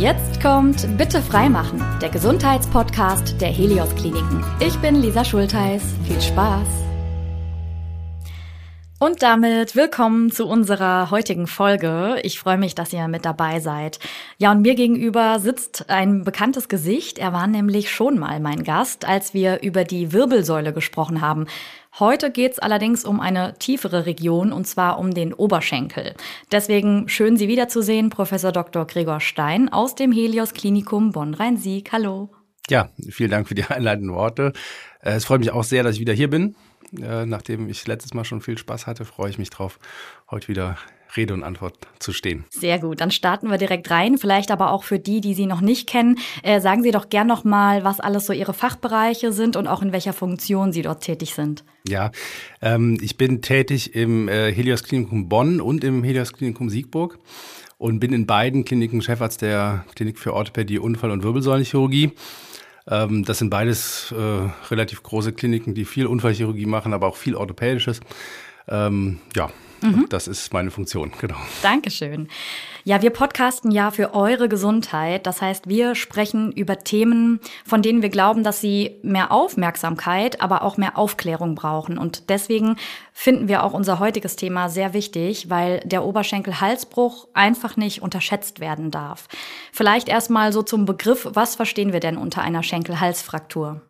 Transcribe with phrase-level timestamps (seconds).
[0.00, 4.42] Jetzt kommt Bitte freimachen, der Gesundheitspodcast der Helios Kliniken.
[4.58, 5.82] Ich bin Lisa Schultheiß.
[6.06, 6.66] Viel Spaß!
[8.98, 12.18] Und damit willkommen zu unserer heutigen Folge.
[12.22, 13.98] Ich freue mich, dass ihr mit dabei seid.
[14.38, 17.18] Ja, und mir gegenüber sitzt ein bekanntes Gesicht.
[17.18, 21.46] Er war nämlich schon mal mein Gast, als wir über die Wirbelsäule gesprochen haben.
[21.98, 26.14] Heute geht's allerdings um eine tiefere Region und zwar um den Oberschenkel.
[26.50, 28.86] Deswegen schön, Sie wiederzusehen, Professor Dr.
[28.86, 31.92] Gregor Stein aus dem Helios Klinikum Bonn-Rhein-Sieg.
[31.92, 32.30] Hallo.
[32.70, 34.54] Ja, vielen Dank für die einleitenden Worte.
[35.00, 36.56] Äh, es freut mich auch sehr, dass ich wieder hier bin.
[36.98, 39.78] Äh, nachdem ich letztes Mal schon viel Spaß hatte, freue ich mich drauf,
[40.30, 40.78] heute wieder
[41.16, 42.44] Rede und Antwort zu stehen.
[42.50, 44.18] Sehr gut, dann starten wir direkt rein.
[44.18, 47.26] Vielleicht aber auch für die, die Sie noch nicht kennen, äh, sagen Sie doch gern
[47.26, 51.02] noch mal, was alles so Ihre Fachbereiche sind und auch in welcher Funktion Sie dort
[51.02, 51.64] tätig sind.
[51.88, 52.10] Ja,
[52.60, 57.18] ähm, ich bin tätig im äh, Helios Klinikum Bonn und im Helios Klinikum Siegburg
[57.78, 62.12] und bin in beiden Kliniken Chefarzt der Klinik für Orthopädie, Unfall- und Wirbelsäulenchirurgie.
[62.88, 67.34] Ähm, das sind beides äh, relativ große Kliniken, die viel Unfallchirurgie machen, aber auch viel
[67.34, 68.00] Orthopädisches.
[68.68, 69.50] Ähm, ja,
[69.82, 70.06] mhm.
[70.08, 71.36] das ist meine Funktion, genau.
[71.62, 72.28] Dankeschön.
[72.84, 75.26] Ja, wir podcasten ja für eure Gesundheit.
[75.26, 80.62] Das heißt, wir sprechen über Themen, von denen wir glauben, dass sie mehr Aufmerksamkeit, aber
[80.62, 81.96] auch mehr Aufklärung brauchen.
[81.96, 82.76] Und deswegen
[83.12, 88.90] finden wir auch unser heutiges Thema sehr wichtig, weil der Oberschenkel-Halsbruch einfach nicht unterschätzt werden
[88.90, 89.28] darf.
[89.72, 93.82] Vielleicht erstmal so zum Begriff, was verstehen wir denn unter einer Schenkel-Halsfraktur?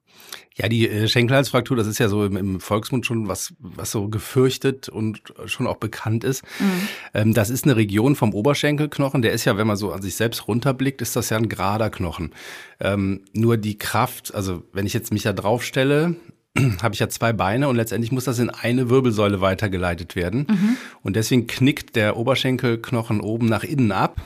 [0.56, 4.08] Ja, die äh, Schenkelhalsfraktur, das ist ja so im, im, Volksmund schon was, was so
[4.08, 6.44] gefürchtet und schon auch bekannt ist.
[6.58, 6.88] Mhm.
[7.14, 9.22] Ähm, das ist eine Region vom Oberschenkelknochen.
[9.22, 11.90] Der ist ja, wenn man so an sich selbst runterblickt, ist das ja ein gerader
[11.90, 12.32] Knochen.
[12.80, 16.16] Ähm, nur die Kraft, also wenn ich jetzt mich da drauf stelle,
[16.82, 20.46] habe ich ja zwei Beine und letztendlich muss das in eine Wirbelsäule weitergeleitet werden.
[20.48, 20.76] Mhm.
[21.02, 24.20] Und deswegen knickt der Oberschenkelknochen oben nach innen ab,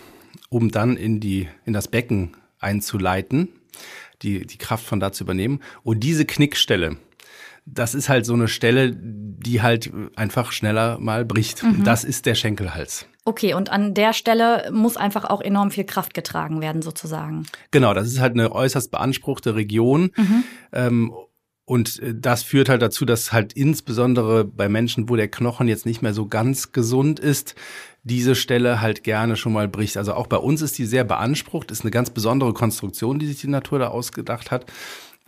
[0.48, 3.50] um dann in die, in das Becken einzuleiten
[4.22, 5.60] die, die Kraft von da zu übernehmen.
[5.82, 6.96] Und diese Knickstelle,
[7.66, 11.62] das ist halt so eine Stelle, die halt einfach schneller mal bricht.
[11.62, 11.84] Mhm.
[11.84, 13.06] Das ist der Schenkelhals.
[13.24, 17.44] Okay, und an der Stelle muss einfach auch enorm viel Kraft getragen werden, sozusagen.
[17.72, 20.12] Genau, das ist halt eine äußerst beanspruchte Region.
[20.16, 20.44] Mhm.
[20.72, 21.12] Ähm,
[21.64, 25.86] und äh, das führt halt dazu, dass halt insbesondere bei Menschen, wo der Knochen jetzt
[25.86, 27.56] nicht mehr so ganz gesund ist,
[28.06, 29.96] diese Stelle halt gerne schon mal bricht.
[29.96, 33.40] Also auch bei uns ist die sehr beansprucht, ist eine ganz besondere Konstruktion, die sich
[33.40, 34.66] die Natur da ausgedacht hat.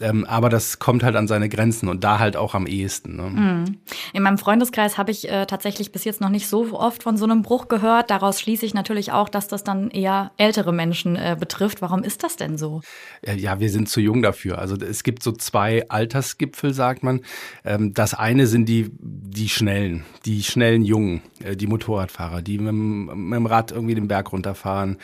[0.01, 3.17] Ähm, aber das kommt halt an seine Grenzen und da halt auch am ehesten.
[3.17, 3.23] Ne?
[3.25, 3.79] Mhm.
[4.13, 7.25] In meinem Freundeskreis habe ich äh, tatsächlich bis jetzt noch nicht so oft von so
[7.25, 8.11] einem Bruch gehört.
[8.11, 11.83] Daraus schließe ich natürlich auch, dass das dann eher ältere Menschen äh, betrifft.
[11.83, 12.81] Warum ist das denn so?
[13.27, 14.59] Ja, wir sind zu jung dafür.
[14.59, 17.23] Also es gibt so zwei Altersgipfel, sagt man.
[17.65, 22.73] Ähm, das eine sind die, die Schnellen, die schnellen Jungen, äh, die Motorradfahrer, die mit,
[22.73, 24.97] mit dem Rad irgendwie den Berg runterfahren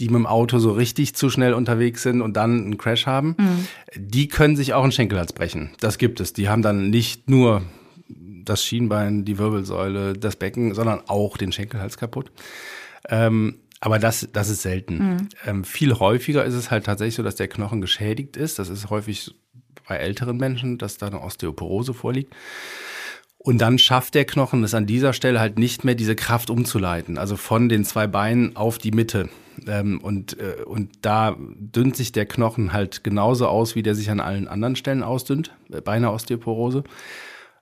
[0.00, 3.36] die mit dem Auto so richtig zu schnell unterwegs sind und dann einen Crash haben,
[3.38, 3.68] mhm.
[3.94, 5.70] die können sich auch einen Schenkelhals brechen.
[5.80, 6.32] Das gibt es.
[6.32, 7.62] Die haben dann nicht nur
[8.08, 12.32] das Schienbein, die Wirbelsäule, das Becken, sondern auch den Schenkelhals kaputt.
[13.08, 14.98] Ähm, aber das, das ist selten.
[14.98, 15.28] Mhm.
[15.46, 18.58] Ähm, viel häufiger ist es halt tatsächlich so, dass der Knochen geschädigt ist.
[18.58, 19.34] Das ist häufig
[19.86, 22.34] bei älteren Menschen, dass da eine Osteoporose vorliegt.
[23.38, 27.16] Und dann schafft der Knochen es an dieser Stelle halt nicht mehr, diese Kraft umzuleiten.
[27.16, 29.30] Also von den zwei Beinen auf die Mitte.
[29.66, 34.10] Ähm, und, äh, und da dünnt sich der Knochen halt genauso aus, wie der sich
[34.10, 36.84] an allen anderen Stellen ausdünnt, äh, bei einer Osteoporose.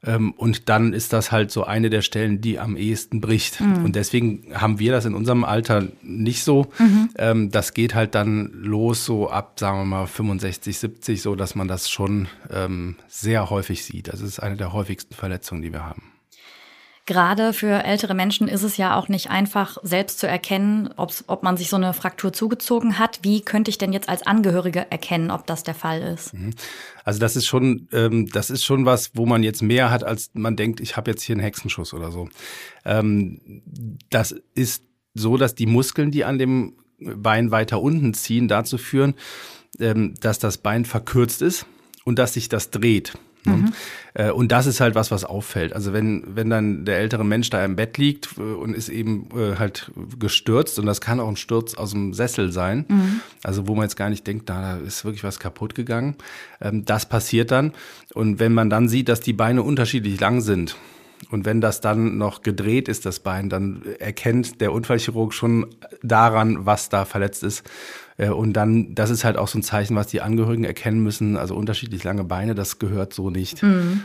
[0.04, 3.60] Ähm, und dann ist das halt so eine der Stellen, die am ehesten bricht.
[3.60, 3.84] Mhm.
[3.84, 6.68] Und deswegen haben wir das in unserem Alter nicht so.
[6.78, 7.10] Mhm.
[7.16, 11.54] Ähm, das geht halt dann los so ab, sagen wir mal, 65, 70, so dass
[11.54, 14.08] man das schon ähm, sehr häufig sieht.
[14.08, 16.07] Das ist eine der häufigsten Verletzungen, die wir haben.
[17.08, 21.56] Gerade für ältere Menschen ist es ja auch nicht einfach, selbst zu erkennen, ob man
[21.56, 23.20] sich so eine Fraktur zugezogen hat.
[23.22, 26.34] Wie könnte ich denn jetzt als Angehörige erkennen, ob das der Fall ist?
[26.34, 26.50] Mhm.
[27.04, 30.32] Also das ist schon, ähm, das ist schon was, wo man jetzt mehr hat, als
[30.34, 32.28] man denkt, ich habe jetzt hier einen Hexenschuss oder so.
[32.84, 33.62] Ähm,
[34.10, 39.14] das ist so, dass die Muskeln, die an dem Bein weiter unten ziehen, dazu führen,
[39.80, 41.64] ähm, dass das Bein verkürzt ist
[42.04, 43.14] und dass sich das dreht.
[43.44, 43.52] Ne?
[43.52, 43.72] Mhm.
[44.14, 45.72] Äh, und das ist halt was, was auffällt.
[45.72, 49.28] Also wenn, wenn dann der ältere Mensch da im Bett liegt äh, und ist eben
[49.36, 53.20] äh, halt gestürzt, und das kann auch ein Sturz aus dem Sessel sein, mhm.
[53.44, 56.16] also wo man jetzt gar nicht denkt, da ist wirklich was kaputt gegangen.
[56.60, 57.72] Ähm, das passiert dann.
[58.14, 60.76] Und wenn man dann sieht, dass die Beine unterschiedlich lang sind,
[61.30, 65.66] Und wenn das dann noch gedreht ist, das Bein, dann erkennt der Unfallchirurg schon
[66.02, 67.64] daran, was da verletzt ist.
[68.18, 71.36] Äh, und dann, das ist halt auch so ein Zeichen, was die Angehörigen erkennen müssen.
[71.36, 73.62] Also unterschiedlich lange Beine, das gehört so nicht.
[73.62, 74.02] Mhm.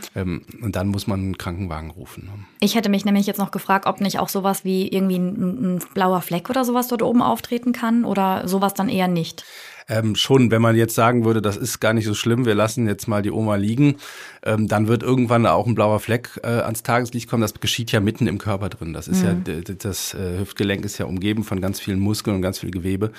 [0.62, 2.30] Und dann muss man einen Krankenwagen rufen.
[2.60, 5.82] Ich hätte mich nämlich jetzt noch gefragt, ob nicht auch sowas wie irgendwie ein, ein
[5.92, 9.44] blauer Fleck oder sowas dort oben auftreten kann oder sowas dann eher nicht.
[9.86, 12.86] Ähm, schon, wenn man jetzt sagen würde, das ist gar nicht so schlimm, wir lassen
[12.86, 13.96] jetzt mal die Oma liegen,
[14.42, 17.42] ähm, dann wird irgendwann auch ein blauer Fleck äh, ans Tageslicht kommen.
[17.42, 18.94] Das geschieht ja mitten im Körper drin.
[18.94, 19.44] Das ist mhm.
[19.46, 23.12] ja, das äh, Hüftgelenk ist ja umgeben von ganz vielen Muskeln und ganz viel Gewebe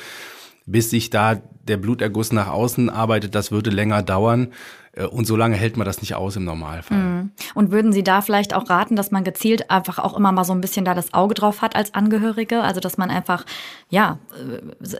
[0.65, 1.35] bis sich da
[1.67, 4.53] der Bluterguss nach außen arbeitet, das würde länger dauern.
[4.95, 6.97] Äh, und so lange hält man das nicht aus im Normalfall.
[6.97, 7.31] Mhm.
[7.53, 10.53] Und würden Sie da vielleicht auch raten, dass man gezielt einfach auch immer mal so
[10.53, 12.61] ein bisschen da das Auge drauf hat als Angehörige?
[12.61, 13.45] Also, dass man einfach,
[13.89, 14.19] ja,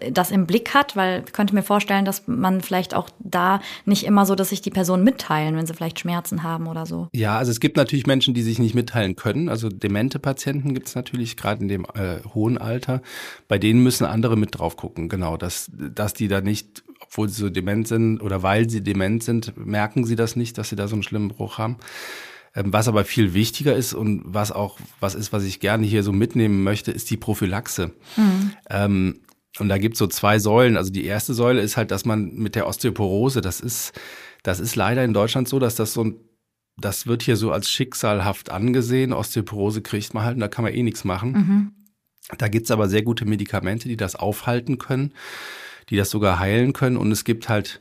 [0.01, 0.95] äh, das im Blick hat?
[0.95, 4.61] Weil ich könnte mir vorstellen, dass man vielleicht auch da nicht immer so, dass sich
[4.61, 7.07] die Personen mitteilen, wenn sie vielleicht Schmerzen haben oder so.
[7.13, 9.49] Ja, also es gibt natürlich Menschen, die sich nicht mitteilen können.
[9.49, 13.01] Also demente Patienten gibt es natürlich, gerade in dem äh, hohen Alter.
[13.47, 16.84] Bei denen müssen andere mit drauf gucken, genau, dass, dass die da nicht
[17.15, 20.67] obwohl sie so dement sind oder weil sie dement sind, merken sie das nicht, dass
[20.67, 21.77] sie da so einen schlimmen Bruch haben.
[22.53, 26.03] Ähm, was aber viel wichtiger ist und was auch was ist, was ich gerne hier
[26.03, 27.91] so mitnehmen möchte, ist die Prophylaxe.
[28.17, 28.51] Mhm.
[28.69, 29.19] Ähm,
[29.59, 30.75] und da gibt es so zwei Säulen.
[30.75, 33.93] Also die erste Säule ist halt, dass man mit der Osteoporose, das ist,
[34.43, 36.15] das ist leider in Deutschland so, dass das so ein,
[36.75, 39.13] das wird hier so als schicksalhaft angesehen.
[39.13, 41.31] Osteoporose kriegt man halt und da kann man eh nichts machen.
[41.31, 41.71] Mhm.
[42.37, 45.13] Da gibt's aber sehr gute Medikamente, die das aufhalten können
[45.89, 46.97] die das sogar heilen können.
[46.97, 47.79] Und es gibt halt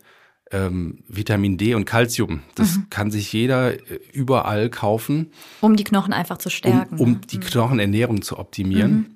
[0.51, 2.43] ähm, Vitamin D und Calcium.
[2.55, 2.87] Das mhm.
[2.91, 5.33] kann sich jeder äh, überall kaufen.
[5.61, 6.95] Um die Knochen einfach zu stärken.
[6.95, 7.21] Um, um ne?
[7.31, 7.43] die mhm.
[7.43, 8.93] Knochenernährung zu optimieren.
[8.93, 9.07] Mhm.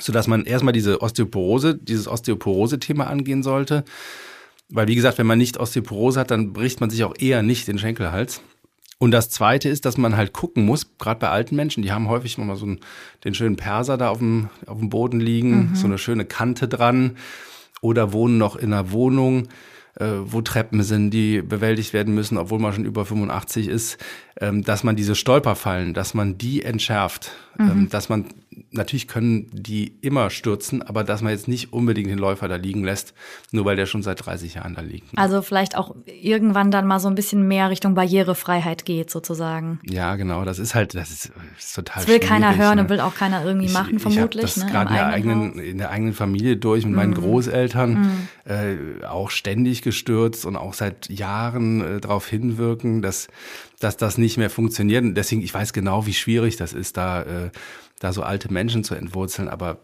[0.00, 3.84] Sodass man erstmal diese Osteoporose, dieses Osteoporose-Thema angehen sollte.
[4.68, 7.68] Weil, wie gesagt, wenn man nicht Osteoporose hat, dann bricht man sich auch eher nicht
[7.68, 8.40] den Schenkelhals.
[8.98, 12.08] Und das Zweite ist, dass man halt gucken muss, gerade bei alten Menschen, die haben
[12.08, 12.80] häufig mal so einen,
[13.24, 15.74] den schönen Perser da auf dem, auf dem Boden liegen, mhm.
[15.74, 17.16] so eine schöne Kante dran
[17.82, 19.48] oder wohnen noch in einer Wohnung,
[19.96, 23.98] äh, wo Treppen sind, die bewältigt werden müssen, obwohl man schon über 85 ist,
[24.40, 27.70] ähm, dass man diese Stolperfallen, dass man die entschärft, mhm.
[27.70, 28.26] ähm, dass man
[28.70, 32.84] natürlich können die immer stürzen, aber dass man jetzt nicht unbedingt den Läufer da liegen
[32.84, 33.14] lässt,
[33.50, 35.06] nur weil der schon seit 30 Jahren da liegt.
[35.16, 39.80] Also vielleicht auch irgendwann dann mal so ein bisschen mehr Richtung Barrierefreiheit geht, sozusagen.
[39.84, 40.44] Ja, genau.
[40.44, 42.04] Das ist halt, das ist, das ist total.
[42.04, 42.82] Das will keiner hören ne?
[42.82, 44.44] und will auch keiner irgendwie ich, machen, vermutlich.
[44.44, 46.96] Ich das ne, gerade in, der eigenen, in der eigenen Familie durch mit mhm.
[46.96, 48.28] meinen Großeltern mhm.
[49.00, 53.28] äh, auch ständig gestürzt und auch seit Jahren äh, darauf hinwirken, dass
[53.82, 55.04] dass das nicht mehr funktioniert.
[55.04, 57.50] Und deswegen, ich weiß genau, wie schwierig das ist, da äh,
[58.02, 59.78] da so alte Menschen zu entwurzeln, aber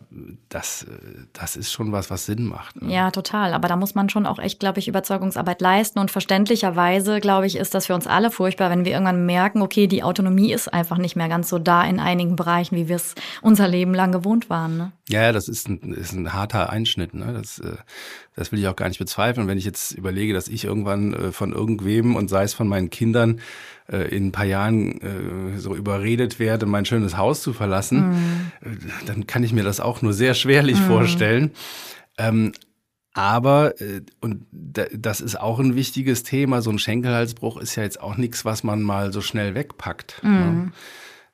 [0.49, 0.85] das,
[1.32, 2.82] das ist schon was, was Sinn macht.
[2.82, 2.93] Ne?
[2.93, 3.55] Ja, total.
[3.55, 6.00] Aber da muss man schon auch echt, glaube ich, Überzeugungsarbeit leisten.
[6.00, 9.87] Und verständlicherweise, glaube ich, ist das für uns alle furchtbar, wenn wir irgendwann merken, okay,
[9.87, 13.15] die Autonomie ist einfach nicht mehr ganz so da in einigen Bereichen, wie wir es
[13.41, 14.76] unser Leben lang gewohnt waren.
[14.76, 14.93] Ne?
[15.09, 17.14] Ja, ja, das ist ein, ist ein harter Einschnitt.
[17.14, 17.32] Ne?
[17.32, 17.76] Das, äh,
[18.35, 19.47] das will ich auch gar nicht bezweifeln.
[19.47, 22.91] Wenn ich jetzt überlege, dass ich irgendwann äh, von irgendwem und sei es von meinen
[22.91, 23.41] Kindern
[23.91, 28.07] äh, in ein paar Jahren äh, so überredet werde, mein schönes Haus zu verlassen, mhm.
[28.12, 30.87] Äh, dann kann ich mir das auch nur sehr schwerlich mhm.
[30.87, 31.50] vorstellen.
[32.19, 32.52] Ähm,
[33.14, 38.00] aber, äh, und das ist auch ein wichtiges Thema, so ein Schenkelhalsbruch ist ja jetzt
[38.00, 40.22] auch nichts, was man mal so schnell wegpackt.
[40.22, 40.31] Ne?
[40.31, 40.72] Mhm.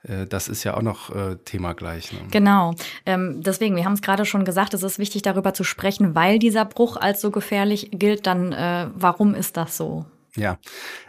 [0.06, 0.26] Ne?
[0.29, 2.12] Das ist ja auch noch äh, Thema gleich.
[2.12, 2.19] Ne?
[2.31, 2.75] Genau.
[3.06, 6.38] Ähm, deswegen, wir haben es gerade schon gesagt, es ist wichtig, darüber zu sprechen, weil
[6.38, 8.27] dieser Bruch als so gefährlich gilt.
[8.27, 10.05] Dann, äh, warum ist das so?
[10.37, 10.59] Ja,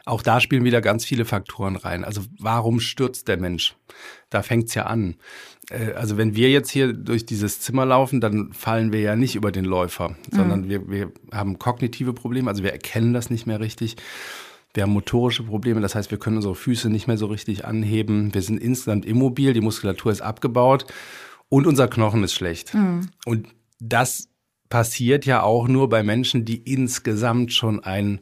[0.05, 2.05] auch da spielen wieder ganz viele Faktoren rein.
[2.05, 3.75] Also warum stürzt der Mensch?
[4.29, 5.15] Da fängt's ja an.
[5.69, 9.35] Äh, also wenn wir jetzt hier durch dieses Zimmer laufen, dann fallen wir ja nicht
[9.35, 10.15] über den Läufer, mhm.
[10.35, 13.95] sondern wir, wir haben kognitive Probleme, also wir erkennen das nicht mehr richtig.
[14.73, 18.33] Wir haben motorische Probleme, das heißt, wir können unsere Füße nicht mehr so richtig anheben.
[18.33, 20.85] Wir sind insgesamt immobil, die Muskulatur ist abgebaut
[21.47, 22.73] und unser Knochen ist schlecht.
[22.73, 23.09] Mhm.
[23.25, 23.47] Und
[23.79, 24.27] das
[24.67, 28.19] passiert ja auch nur bei Menschen, die insgesamt schon ein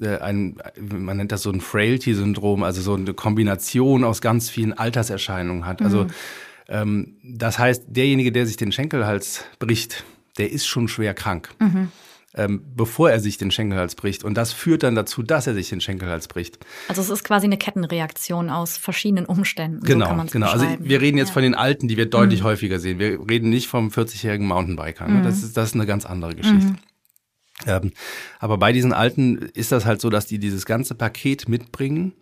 [0.00, 4.72] äh, ein, man nennt das so ein Frailty-Syndrom, also so eine Kombination aus ganz vielen
[4.72, 5.82] Alterserscheinungen hat.
[5.82, 6.10] Also mhm.
[6.70, 10.04] Ähm, das heißt, derjenige, der sich den Schenkelhals bricht,
[10.38, 11.50] der ist schon schwer krank.
[11.58, 11.88] Mhm.
[12.32, 14.22] Ähm, bevor er sich den Schenkelhals bricht.
[14.22, 16.60] Und das führt dann dazu, dass er sich den Schenkelhals bricht.
[16.86, 19.80] Also es ist quasi eine Kettenreaktion aus verschiedenen Umständen.
[19.84, 20.46] Genau, so genau.
[20.48, 21.34] Also wir reden jetzt ja.
[21.34, 22.44] von den Alten, die wir deutlich mhm.
[22.44, 23.00] häufiger sehen.
[23.00, 25.08] Wir reden nicht vom 40-jährigen Mountainbiker.
[25.08, 25.18] Ne?
[25.18, 25.22] Mhm.
[25.24, 26.66] Das, ist, das ist eine ganz andere Geschichte.
[26.66, 26.76] Mhm.
[27.66, 27.92] Ähm,
[28.38, 32.12] aber bei diesen Alten ist das halt so, dass die dieses ganze Paket mitbringen.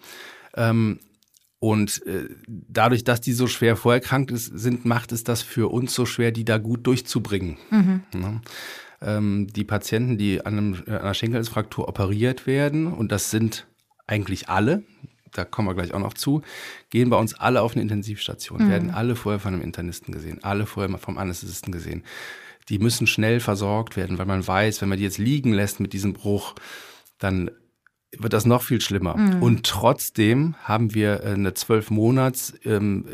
[0.57, 1.01] Ähm,
[1.61, 5.95] und äh, dadurch, dass die so schwer vorerkrankt ist, sind, macht es das für uns
[5.95, 7.57] so schwer, die da gut durchzubringen.
[7.71, 8.03] Mhm.
[8.15, 8.41] Ja.
[9.01, 13.67] Ähm, die Patienten, die an, einem, an einer Schenkelfraktur operiert werden, und das sind
[14.07, 14.85] eigentlich alle,
[15.33, 16.43] da kommen wir gleich auch noch zu,
[16.91, 18.71] gehen bei uns alle auf eine Intensivstation, Mhm.
[18.71, 22.05] werden alle vorher von einem Internisten gesehen, alle vorher vom Anästhesisten gesehen.
[22.69, 25.93] Die müssen schnell versorgt werden, weil man weiß, wenn man die jetzt liegen lässt mit
[25.93, 26.55] diesem Bruch,
[27.19, 27.51] dann
[28.17, 29.17] wird das noch viel schlimmer.
[29.19, 29.43] Mhm.
[29.43, 33.05] Und trotzdem haben wir äh, eine zwölf Monats ähm,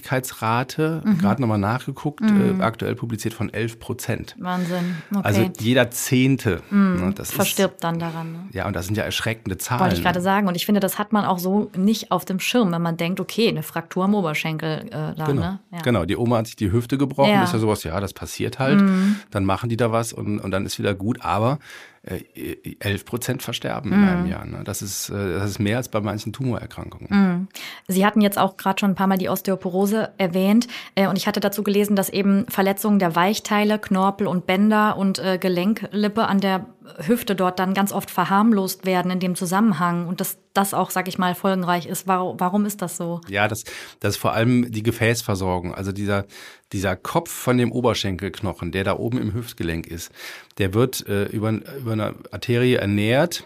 [0.00, 1.18] Sterblichkeitsrate, Mhm.
[1.18, 4.36] gerade nochmal nachgeguckt, äh, aktuell publiziert von 11 Prozent.
[4.38, 4.96] Wahnsinn.
[5.10, 5.20] Okay.
[5.24, 6.60] Also jeder Zehnte.
[6.70, 8.32] ne, das Verstirbt dann daran.
[8.32, 8.38] Ne?
[8.48, 9.80] Ist, ja, und das sind ja erschreckende Zahlen.
[9.80, 10.48] Wollte ich gerade sagen.
[10.48, 13.20] Und ich finde, das hat man auch so nicht auf dem Schirm, wenn man denkt,
[13.20, 15.32] okay, eine Fraktur am Oberschenkel äh, da, Genau.
[15.40, 15.60] ne?
[15.72, 15.78] Ja.
[15.82, 17.38] genau, die Oma hat sich die Hüfte gebrochen, Ja.
[17.38, 17.44] Mhm.
[17.44, 18.82] ist ja sowas, ja, das passiert halt.
[19.30, 21.22] Dann machen die da was und, und dann ist wieder gut.
[21.22, 21.58] Aber
[22.06, 24.08] 11 Prozent versterben in Mhm.
[24.08, 24.44] einem Jahr.
[24.46, 24.62] Ne?
[24.64, 27.08] Das, ist, äh, das ist mehr als bei manchen Tumorerkrankungen.
[27.10, 27.48] Mhm.
[27.88, 30.68] Sie hatten jetzt auch gerade schon ein paar Mal die Osteoporose erwähnt.
[30.94, 35.18] Äh, und ich hatte dazu gelesen, dass eben Verletzungen der Weichteile, Knorpel und Bänder und
[35.18, 36.66] äh, Gelenklippe an der
[36.98, 40.06] Hüfte dort dann ganz oft verharmlost werden in dem Zusammenhang.
[40.06, 42.06] Und dass das auch, sag ich mal, folgenreich ist.
[42.06, 43.20] Warum, warum ist das so?
[43.28, 43.64] Ja, das,
[44.00, 45.74] das ist vor allem die Gefäßversorgung.
[45.74, 46.24] Also dieser,
[46.72, 50.10] dieser Kopf von dem Oberschenkelknochen, der da oben im Hüftgelenk ist,
[50.58, 53.44] der wird äh, über, über eine Arterie ernährt.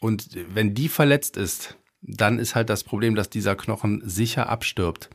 [0.00, 5.08] Und wenn die verletzt ist, dann ist halt das Problem, dass dieser Knochen sicher abstirbt.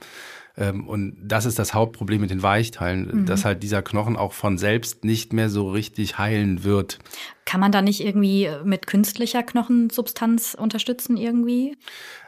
[0.57, 4.57] Ähm, und das ist das Hauptproblem mit den Weichteilen, dass halt dieser Knochen auch von
[4.57, 6.99] selbst nicht mehr so richtig heilen wird.
[7.45, 11.77] Kann man da nicht irgendwie mit künstlicher Knochensubstanz unterstützen irgendwie?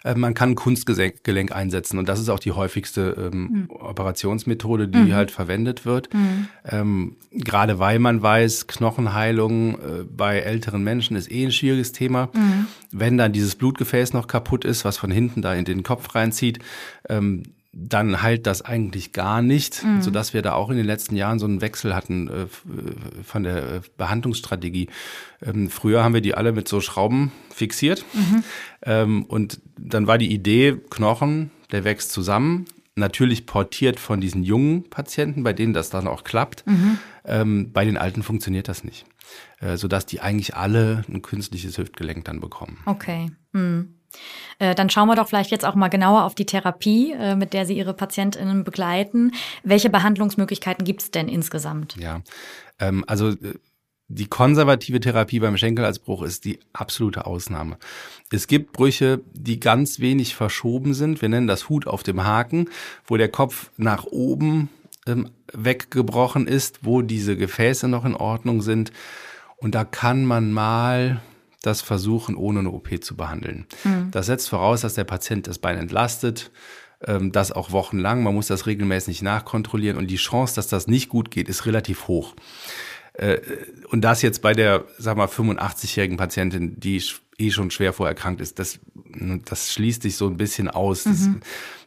[0.04, 5.32] Äh, Man kann Kunstgelenk einsetzen und das ist auch die häufigste ähm, Operationsmethode, die halt
[5.32, 6.10] verwendet wird.
[6.64, 12.30] Ähm, gerade weil man weiß, Knochenheilung äh, bei älteren Menschen ist eh ein schwieriges Thema.
[12.92, 16.60] Wenn dann dieses Blutgefäß noch kaputt ist, was von hinten da in den Kopf reinzieht,
[17.10, 20.02] ähm, dann heilt das eigentlich gar nicht, Mhm.
[20.02, 22.48] sodass wir da auch in den letzten Jahren so einen Wechsel hatten äh, äh,
[23.24, 24.90] von der äh, Behandlungsstrategie.
[25.42, 28.44] Ähm, früher haben wir die alle mit so Schrauben fixiert Mhm.
[28.84, 34.90] ähm, und dann war die Idee, Knochen, der wächst zusammen, natürlich portiert von diesen jungen
[34.90, 36.66] Patienten, bei denen das dann auch klappt.
[36.66, 36.98] Mhm.
[37.24, 39.06] Ähm, bei den Alten funktioniert das nicht,
[39.60, 42.80] äh, sodass die eigentlich alle ein künstliches Hüftgelenk dann bekommen.
[42.88, 43.32] Okay.
[43.54, 43.94] Hm.
[44.60, 47.54] Äh, Dann schauen wir doch vielleicht jetzt auch mal genauer auf die Therapie, äh, mit
[47.54, 49.34] der Sie Ihre PatientInnen begleiten.
[49.64, 51.96] Welche Behandlungsmöglichkeiten gibt es denn insgesamt?
[51.98, 52.22] Ja,
[52.80, 53.56] ähm, also äh,
[54.12, 57.78] die konservative Therapie beim Schenkelalsbruch ist die absolute Ausnahme.
[58.32, 61.22] Es gibt Brüche, die ganz wenig verschoben sind.
[61.22, 62.70] Wir nennen das Hut auf dem Haken,
[63.06, 64.70] wo der Kopf nach oben
[65.06, 68.92] ähm, weggebrochen ist, wo diese Gefäße noch in Ordnung sind.
[69.58, 71.22] Und da kann man mal
[71.62, 73.66] das versuchen, ohne eine OP zu behandeln.
[74.12, 76.52] Das setzt voraus, dass der Patient das Bein entlastet,
[77.06, 78.24] ähm, das auch wochenlang.
[78.24, 82.08] Man muss das regelmäßig nachkontrollieren und die Chance, dass das nicht gut geht, ist relativ
[82.08, 82.36] hoch.
[83.14, 83.40] Äh,
[83.90, 87.02] Und das jetzt bei der, sag mal, 85-jährigen Patientin, die
[87.38, 88.80] eh schon schwer vorerkrankt ist, das,
[89.46, 91.04] das schließt sich so ein bisschen aus.
[91.04, 91.30] Das,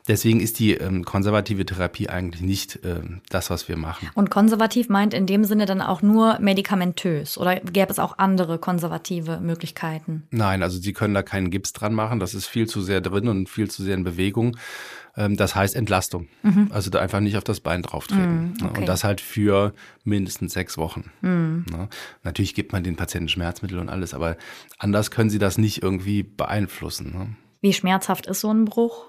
[0.08, 4.10] deswegen ist die ähm, konservative Therapie eigentlich nicht ähm, das, was wir machen.
[4.14, 8.58] Und konservativ meint in dem Sinne dann auch nur medikamentös oder gäbe es auch andere
[8.58, 10.24] konservative Möglichkeiten?
[10.30, 12.20] Nein, also Sie können da keinen Gips dran machen.
[12.20, 14.56] Das ist viel zu sehr drin und viel zu sehr in Bewegung.
[15.16, 16.28] Ähm, Das heißt Entlastung.
[16.70, 18.54] Also da einfach nicht auf das Bein drauf treten.
[18.60, 18.66] Ne?
[18.68, 18.80] okay.
[18.80, 21.10] Und das halt für mindestens sechs Wochen.
[21.20, 21.88] Ne?
[22.24, 24.36] Natürlich gibt man den Patienten Schmerzmittel und alles, aber
[24.78, 27.12] anders können Sie das nicht irgendwie beeinflussen.
[27.12, 27.36] ne?
[27.60, 29.04] Wie schmerzhaft ist so ein Bruch?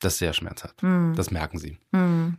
[0.00, 0.76] Das sehr schmerzhaft.
[1.16, 1.78] Das merken Sie.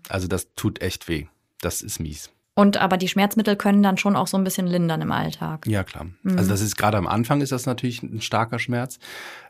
[0.07, 1.27] Also das tut echt weh.
[1.61, 2.29] Das ist mies.
[2.55, 5.65] Und aber die Schmerzmittel können dann schon auch so ein bisschen lindern im Alltag.
[5.65, 6.07] Ja, klar.
[6.25, 8.99] Also das ist gerade am Anfang ist das natürlich ein starker Schmerz.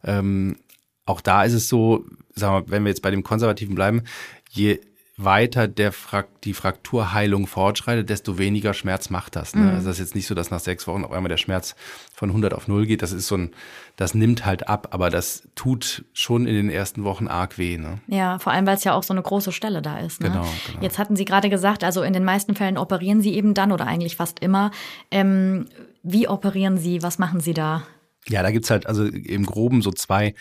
[0.04, 0.58] Ähm,
[1.06, 4.04] auch da ist es so, sagen wir, wenn wir jetzt bei dem Konservativen bleiben,
[4.52, 4.80] je
[5.24, 9.54] weiter der Frak die Frakturheilung fortschreitet, desto weniger Schmerz macht das.
[9.54, 9.72] Ne?
[9.74, 11.76] Also das ist jetzt nicht so, dass nach sechs Wochen auf einmal der Schmerz
[12.14, 13.02] von 100 auf 0 geht.
[13.02, 13.52] Das ist so ein,
[13.98, 17.78] das nimmt halt ab, aber das tut schon in den ersten Wochen arg weh.
[17.78, 18.00] Ne?
[18.08, 20.22] Ja, vor allem, weil es ja auch so eine große Stelle da ist.
[20.22, 20.30] Ne?
[20.30, 20.82] Genau, genau.
[20.82, 23.86] Jetzt hatten Sie gerade gesagt, also in den meisten Fällen operieren Sie eben dann oder
[23.86, 24.72] eigentlich fast immer.
[25.12, 25.66] Ähm,
[26.02, 27.04] wie operieren Sie?
[27.04, 27.84] Was machen Sie da?
[28.28, 30.36] Ja, da gibt's halt also im Groben so zwei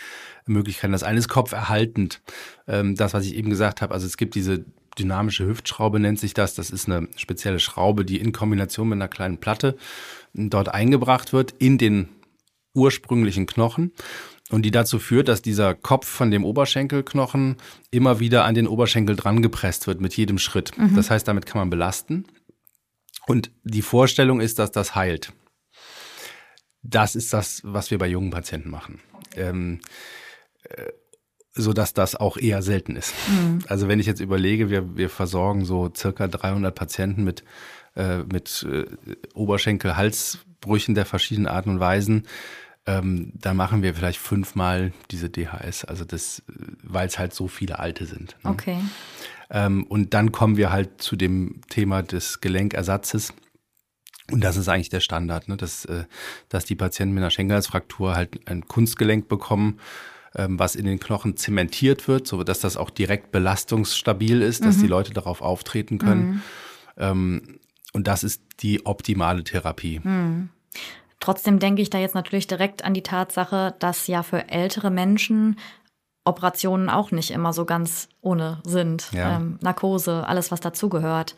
[0.47, 0.93] Möglichkeiten.
[0.93, 2.21] Das eine ist kopferhaltend.
[2.67, 4.65] Ähm, das, was ich eben gesagt habe, also es gibt diese
[4.99, 6.55] dynamische Hüftschraube, nennt sich das.
[6.55, 9.77] Das ist eine spezielle Schraube, die in Kombination mit einer kleinen Platte
[10.35, 12.09] dort eingebracht wird in den
[12.75, 13.93] ursprünglichen Knochen
[14.51, 17.57] und die dazu führt, dass dieser Kopf von dem Oberschenkelknochen
[17.91, 20.73] immer wieder an den Oberschenkel dran gepresst wird mit jedem Schritt.
[20.95, 22.25] Das heißt, damit kann man belasten.
[23.27, 25.33] Und die Vorstellung ist, dass das heilt.
[26.83, 29.01] Das ist das, was wir bei jungen Patienten machen.
[29.37, 29.81] Ähm,
[30.63, 30.93] äh,
[31.59, 33.15] so dass das auch eher selten ist.
[33.67, 37.43] Also wenn ich jetzt überlege, wir, wir versorgen so circa 300 Patienten mit,
[37.97, 38.87] äh, mit äh,
[39.35, 42.29] Oberschenkel-Halsbrüchen der verschiedenen Arten und Weisen.
[42.87, 46.43] ähm, da machen wir vielleicht fünfmal diese DHS, also das,
[46.83, 48.37] weil es halt so viele alte sind.
[48.45, 48.51] Ne?
[48.51, 48.79] Okay.
[49.51, 53.35] Ähm, und dann kommen wir halt zu dem Thema des Gelenkersatzes.
[54.31, 55.57] Und das ist eigentlich der Standard, ne?
[55.57, 56.05] dass, äh,
[56.49, 59.81] dass die Patienten mit einer Schenkelhalsfraktur halt ein Kunstgelenk bekommen,
[60.35, 64.77] ähm, was in den Knochen zementiert wird, so dass das auch direkt belastungsstabil ist, dass
[64.77, 64.83] mhm.
[64.83, 66.29] die Leute darauf auftreten können.
[66.29, 66.43] Mhm.
[66.99, 67.59] Ähm,
[67.95, 70.01] und das ist die optimale Therapie.
[70.03, 70.51] Mhm.
[71.21, 75.57] Trotzdem denke ich da jetzt natürlich direkt an die Tatsache, dass ja für ältere Menschen
[76.25, 79.11] Operationen auch nicht immer so ganz ohne sind.
[79.13, 79.37] Ja.
[79.37, 81.35] Ähm, Narkose, alles, was dazugehört.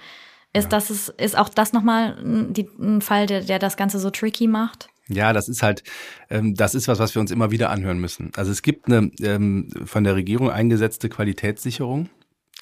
[0.53, 0.69] Ist, ja.
[0.71, 4.89] das ist, ist auch das nochmal ein Fall, der, der das Ganze so tricky macht?
[5.09, 5.83] Ja, das ist halt,
[6.29, 8.31] ähm, das ist was, was wir uns immer wieder anhören müssen.
[8.37, 12.09] Also es gibt eine ähm, von der Regierung eingesetzte Qualitätssicherung,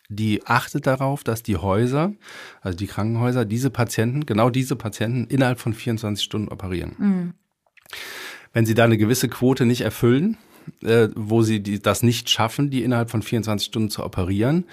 [0.09, 2.13] die achtet darauf, dass die Häuser,
[2.63, 6.95] also die Krankenhäuser, diese Patienten, genau diese Patienten innerhalb von 24 Stunden operieren.
[6.99, 7.35] Mhm.
[8.55, 10.39] Wenn sie da eine gewisse Quote nicht erfüllen,
[10.83, 14.65] äh, wo sie die, das nicht schaffen, die innerhalb von 24 Stunden zu operieren,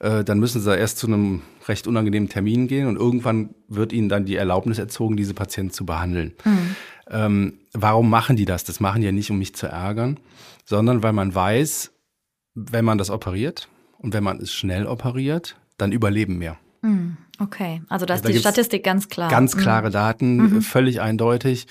[0.00, 4.08] äh, dann müssen sie erst zu einem recht unangenehmen Termin gehen und irgendwann wird ihnen
[4.08, 6.32] dann die Erlaubnis erzogen, diese Patienten zu behandeln.
[6.44, 6.76] Mhm.
[7.10, 8.64] Ähm, warum machen die das?
[8.64, 10.18] Das machen die ja nicht, um mich zu ärgern,
[10.64, 11.92] sondern weil man weiß,
[12.54, 16.56] wenn man das operiert und wenn man es schnell operiert, dann überleben mehr.
[16.82, 17.16] Mhm.
[17.38, 19.30] Okay, also da ist also da die Statistik ganz klar.
[19.30, 19.60] Ganz mhm.
[19.60, 20.62] klare Daten, mhm.
[20.62, 21.66] völlig eindeutig.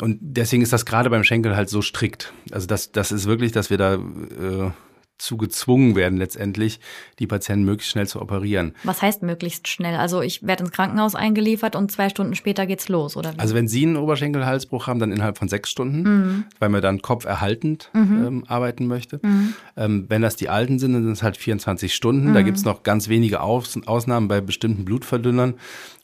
[0.00, 2.32] Und deswegen ist das gerade beim Schenkel halt so strikt.
[2.52, 4.70] Also das, das ist wirklich, dass wir da äh,
[5.18, 6.80] zu gezwungen werden, letztendlich
[7.18, 8.74] die Patienten möglichst schnell zu operieren.
[8.84, 9.96] Was heißt möglichst schnell?
[9.96, 13.34] Also ich werde ins Krankenhaus eingeliefert und zwei Stunden später geht's los, oder?
[13.34, 13.38] Wie?
[13.38, 16.44] Also wenn Sie einen Oberschenkelhalsbruch haben, dann innerhalb von sechs Stunden, mhm.
[16.58, 18.26] weil man dann kopferhaltend mhm.
[18.26, 19.20] ähm, arbeiten möchte.
[19.22, 19.54] Mhm.
[19.76, 22.34] Ähm, wenn das die alten sind, dann sind es halt 24 Stunden.
[22.34, 22.44] Da mhm.
[22.44, 25.54] gibt's noch ganz wenige Aus Ausnahmen bei bestimmten Blutverdünnern,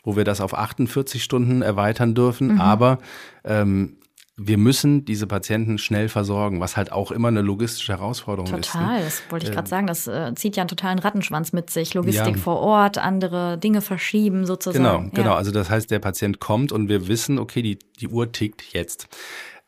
[0.02, 2.54] wo wir das auf 48 Stunden erweitern dürfen.
[2.54, 2.60] Mhm.
[2.60, 2.98] Aber
[3.44, 3.96] ähm,
[4.36, 8.72] wir müssen diese Patienten schnell versorgen, was halt auch immer eine logistische Herausforderung Total, ist.
[8.72, 9.04] Total, ne?
[9.04, 9.86] das wollte ich gerade sagen.
[9.86, 11.92] Das äh, zieht ja einen totalen Rattenschwanz mit sich.
[11.92, 12.42] Logistik ja.
[12.42, 14.82] vor Ort, andere Dinge verschieben sozusagen.
[14.82, 15.32] Genau, genau.
[15.32, 15.36] Ja.
[15.36, 19.06] Also das heißt, der Patient kommt und wir wissen, okay, die, die Uhr tickt jetzt.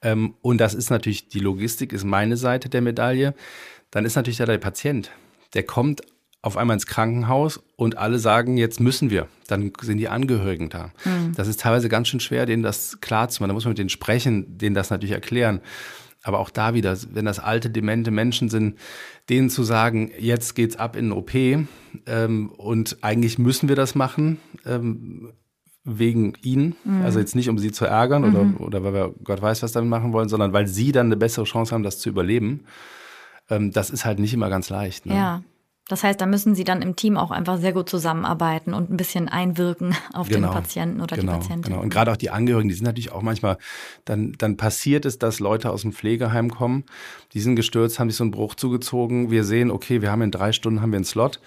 [0.00, 3.34] Ähm, und das ist natürlich, die Logistik ist meine Seite der Medaille.
[3.90, 5.10] Dann ist natürlich da der Patient.
[5.52, 6.00] Der kommt
[6.44, 9.28] auf einmal ins Krankenhaus und alle sagen, jetzt müssen wir.
[9.46, 10.90] Dann sind die Angehörigen da.
[11.04, 11.32] Mhm.
[11.34, 13.48] Das ist teilweise ganz schön schwer, denen das klar zu machen.
[13.48, 15.60] Da muss man mit denen sprechen, denen das natürlich erklären.
[16.22, 18.78] Aber auch da wieder, wenn das alte, demente Menschen sind,
[19.30, 23.94] denen zu sagen, jetzt geht's ab in den OP ähm, und eigentlich müssen wir das
[23.94, 25.32] machen, ähm,
[25.82, 26.76] wegen ihnen.
[26.84, 27.02] Mhm.
[27.04, 28.56] Also jetzt nicht, um sie zu ärgern mhm.
[28.58, 31.16] oder, oder weil wir Gott weiß, was damit machen wollen, sondern weil sie dann eine
[31.16, 32.66] bessere Chance haben, das zu überleben.
[33.48, 35.06] Ähm, das ist halt nicht immer ganz leicht.
[35.06, 35.14] Ne?
[35.14, 35.42] Ja.
[35.88, 38.96] Das heißt, da müssen Sie dann im Team auch einfach sehr gut zusammenarbeiten und ein
[38.96, 41.72] bisschen einwirken auf genau, den Patienten oder genau, die Patientin.
[41.72, 41.82] Genau.
[41.82, 43.58] Und gerade auch die Angehörigen, die sind natürlich auch manchmal,
[44.06, 46.84] dann, dann passiert es, dass Leute aus dem Pflegeheim kommen,
[47.34, 49.30] die sind gestürzt, haben sich so einen Bruch zugezogen.
[49.30, 51.40] Wir sehen, okay, wir haben in drei Stunden haben wir einen Slot,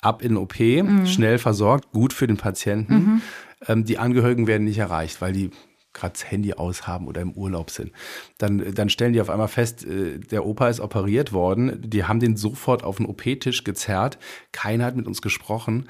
[0.00, 1.06] ab in OP, mhm.
[1.06, 2.94] schnell versorgt, gut für den Patienten.
[2.94, 3.22] Mhm.
[3.66, 5.50] Ähm, die Angehörigen werden nicht erreicht, weil die
[5.92, 7.92] gerade das Handy aushaben oder im Urlaub sind.
[8.38, 11.80] Dann, dann stellen die auf einmal fest, äh, der Opa ist operiert worden.
[11.82, 14.18] Die haben den sofort auf den OP-Tisch gezerrt.
[14.52, 15.88] Keiner hat mit uns gesprochen.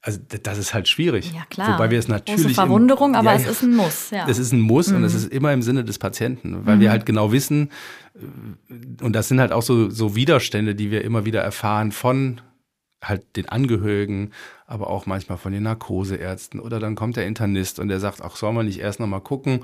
[0.00, 1.32] Also das ist halt schwierig.
[1.34, 1.74] Ja, klar.
[1.74, 2.42] Wobei wir es natürlich.
[2.42, 4.10] Große Verwunderung, im, aber ja, es ist ein Muss.
[4.10, 4.28] Ja.
[4.28, 4.96] Es ist ein Muss mhm.
[4.96, 5.18] und es mhm.
[5.18, 6.80] ist immer im Sinne des Patienten, weil mhm.
[6.80, 7.70] wir halt genau wissen,
[8.14, 12.40] äh, und das sind halt auch so, so Widerstände, die wir immer wieder erfahren von
[13.02, 14.32] halt den Angehörigen,
[14.68, 16.60] aber auch manchmal von den Narkoseärzten.
[16.60, 19.60] Oder dann kommt der Internist und der sagt, ach, soll man nicht erst nochmal gucken,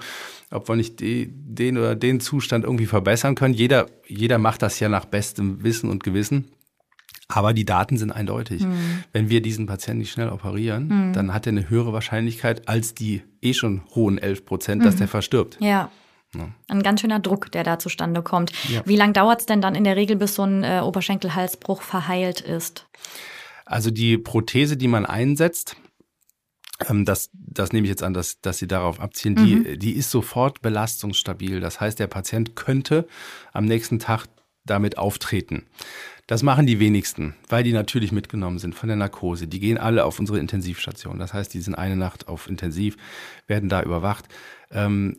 [0.51, 3.53] ob wir nicht die, den oder den Zustand irgendwie verbessern können.
[3.53, 6.49] Jeder, jeder macht das ja nach bestem Wissen und Gewissen.
[7.29, 8.65] Aber die Daten sind eindeutig.
[8.65, 9.05] Mhm.
[9.13, 11.13] Wenn wir diesen Patienten nicht schnell operieren, mhm.
[11.13, 14.87] dann hat er eine höhere Wahrscheinlichkeit als die eh schon hohen 11 Prozent, mhm.
[14.87, 15.59] dass der verstirbt.
[15.61, 15.91] Ja.
[16.35, 16.49] Ja.
[16.69, 18.53] Ein ganz schöner Druck, der da zustande kommt.
[18.69, 18.83] Ja.
[18.87, 22.41] Wie lange dauert es denn dann in der Regel, bis so ein äh, Oberschenkelhalsbruch verheilt
[22.41, 22.87] ist?
[23.65, 25.77] Also die Prothese, die man einsetzt,
[26.89, 29.65] ähm, das, das nehme ich jetzt an, dass, dass Sie darauf abzielen, mhm.
[29.65, 31.61] die, die ist sofort belastungsstabil.
[31.61, 33.07] Das heißt, der Patient könnte
[33.53, 34.27] am nächsten Tag
[34.65, 35.67] damit auftreten.
[36.27, 39.47] Das machen die wenigsten, weil die natürlich mitgenommen sind von der Narkose.
[39.47, 41.19] Die gehen alle auf unsere Intensivstation.
[41.19, 42.97] Das heißt, die sind eine Nacht auf Intensiv,
[43.47, 44.27] werden da überwacht.
[44.71, 45.19] Ähm,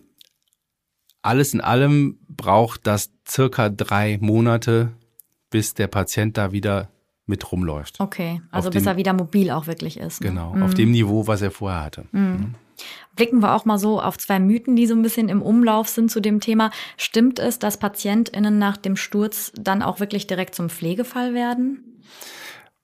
[1.21, 4.93] alles in allem braucht das circa drei Monate,
[5.51, 6.89] bis der Patient da wieder
[7.25, 7.99] mit rumläuft.
[7.99, 10.21] Okay, also auf bis dem, er wieder mobil auch wirklich ist.
[10.21, 10.29] Ne?
[10.29, 10.63] Genau, mhm.
[10.63, 12.05] auf dem Niveau, was er vorher hatte.
[12.11, 12.21] Mhm.
[12.21, 12.55] mhm.
[13.15, 16.11] Blicken wir auch mal so auf zwei Mythen, die so ein bisschen im Umlauf sind
[16.11, 16.71] zu dem Thema.
[16.97, 22.01] Stimmt es, dass PatientInnen nach dem Sturz dann auch wirklich direkt zum Pflegefall werden?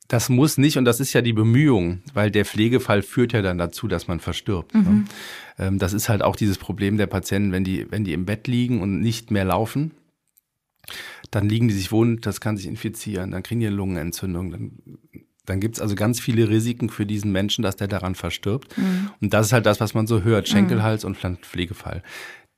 [0.08, 3.58] Das muss nicht und das ist ja die Bemühung, weil der Pflegefall führt ja dann
[3.58, 4.73] dazu, dass man verstirbt.
[4.73, 4.82] Ne?
[4.82, 5.08] Mhm.
[5.58, 5.77] Ne?
[5.77, 8.82] Das ist halt auch dieses Problem der Patienten, wenn die, wenn die im Bett liegen
[8.82, 9.91] und nicht mehr laufen,
[11.32, 14.72] dann liegen die sich wund, das kann sich infizieren, dann kriegen die eine Lungenentzündung, dann,
[15.46, 18.78] dann gibt es also ganz viele Risiken für diesen Menschen, dass der daran verstirbt.
[18.78, 19.12] Mhm.
[19.22, 21.15] Und das ist halt das, was man so hört, Schenkelhals mhm.
[21.24, 22.04] und Pflegefall.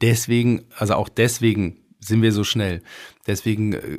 [0.01, 2.81] Deswegen, also auch deswegen sind wir so schnell.
[3.27, 3.97] Deswegen äh,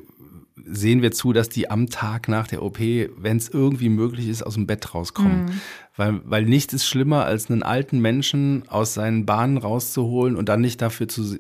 [0.67, 4.43] sehen wir zu, dass die am Tag nach der OP, wenn es irgendwie möglich ist,
[4.43, 5.47] aus dem Bett rauskommen.
[5.47, 5.61] Mhm.
[5.97, 10.61] Weil, weil nichts ist schlimmer, als einen alten Menschen aus seinen Bahnen rauszuholen und dann
[10.61, 11.39] nicht dafür zu,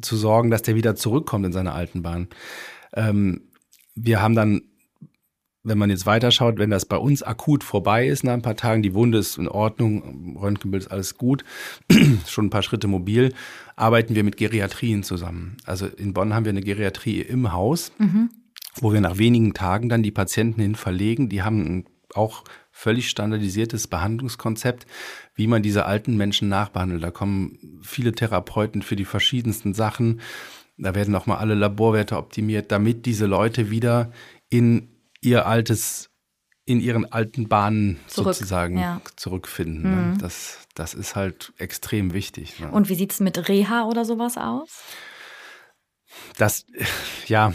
[0.00, 2.28] zu sorgen, dass der wieder zurückkommt in seine alten Bahnen.
[2.94, 3.42] Ähm,
[3.94, 4.62] wir haben dann
[5.64, 8.82] wenn man jetzt weiterschaut, wenn das bei uns akut vorbei ist nach ein paar Tagen,
[8.82, 11.44] die Wunde ist in Ordnung, Röntgenbild ist alles gut,
[12.26, 13.32] schon ein paar Schritte mobil,
[13.76, 15.56] arbeiten wir mit Geriatrien zusammen.
[15.64, 17.92] Also in Bonn haben wir eine Geriatrie im Haus.
[17.98, 18.30] Mhm
[18.80, 21.28] wo wir nach wenigen Tagen dann die Patienten hin verlegen.
[21.28, 22.44] Die haben auch
[22.82, 24.86] völlig standardisiertes Behandlungskonzept,
[25.36, 27.02] wie man diese alten Menschen nachbehandelt.
[27.02, 30.20] Da kommen viele Therapeuten für die verschiedensten Sachen.
[30.76, 34.10] Da werden nochmal alle Laborwerte optimiert, damit diese Leute wieder
[34.48, 34.88] in
[35.20, 36.10] ihr altes,
[36.64, 39.00] in ihren alten Bahnen Zurück, sozusagen ja.
[39.14, 39.82] zurückfinden.
[39.82, 40.14] Ne?
[40.14, 40.18] Mhm.
[40.18, 42.58] Das, das ist halt extrem wichtig.
[42.58, 42.68] Ne?
[42.72, 44.82] Und wie sieht es mit Reha oder sowas aus?
[46.36, 46.66] das,
[47.26, 47.52] ja,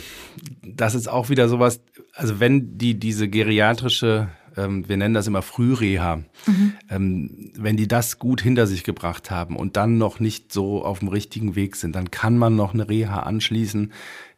[0.64, 1.82] das ist auch wieder sowas,
[2.14, 6.74] also wenn die diese geriatrische, wir nennen das immer Frühreha, mhm.
[6.90, 11.00] ähm, wenn die das gut hinter sich gebracht haben und dann noch nicht so auf
[11.00, 13.92] dem richtigen Weg sind, dann kann man noch eine Reha anschließen.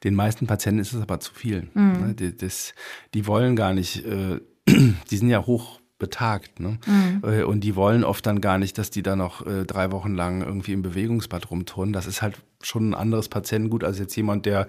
[0.03, 1.67] Den meisten Patienten ist es aber zu viel.
[1.73, 1.91] Mhm.
[1.91, 2.73] Ne, die, das,
[3.13, 6.59] die wollen gar nicht, äh, die sind ja hoch betagt.
[6.59, 6.79] Ne?
[6.87, 7.21] Mhm.
[7.23, 10.15] Äh, und die wollen oft dann gar nicht, dass die da noch äh, drei Wochen
[10.15, 11.93] lang irgendwie im Bewegungsbad rumturnen.
[11.93, 14.67] Das ist halt schon ein anderes Patientengut als jetzt jemand, der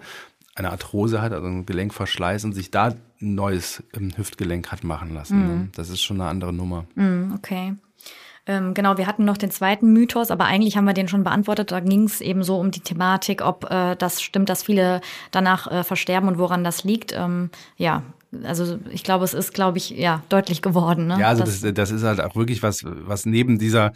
[0.56, 5.14] eine Arthrose hat, also ein Gelenkverschleiß und sich da ein neues ähm, Hüftgelenk hat machen
[5.14, 5.38] lassen.
[5.38, 5.44] Ne?
[5.44, 5.60] Mhm.
[5.60, 5.68] Ne?
[5.74, 6.86] Das ist schon eine andere Nummer.
[6.94, 7.74] Mhm, okay.
[8.46, 11.70] Ähm, genau, wir hatten noch den zweiten Mythos, aber eigentlich haben wir den schon beantwortet.
[11.70, 15.70] Da ging es eben so um die Thematik, ob äh, das stimmt, dass viele danach
[15.70, 17.12] äh, versterben und woran das liegt.
[17.12, 18.02] Ähm, ja,
[18.44, 21.08] also ich glaube, es ist, glaube ich, ja, deutlich geworden.
[21.08, 21.18] Ne?
[21.18, 23.92] Ja, also das, das, das ist halt auch wirklich was, was neben dieser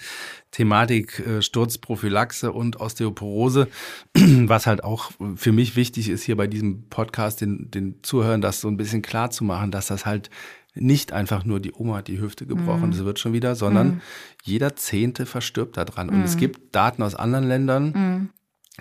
[0.50, 3.68] Thematik äh, Sturzprophylaxe und Osteoporose,
[4.14, 8.60] was halt auch für mich wichtig ist, hier bei diesem Podcast den, den Zuhörern das
[8.60, 10.30] so ein bisschen klar zu machen, dass das halt
[10.74, 12.90] nicht einfach nur die Oma hat die Hüfte gebrochen, mhm.
[12.90, 14.00] das wird schon wieder, sondern mhm.
[14.42, 16.08] jeder Zehnte verstirbt daran.
[16.08, 16.14] Mhm.
[16.14, 16.40] Und es mhm.
[16.40, 18.28] gibt Daten aus anderen Ländern, mhm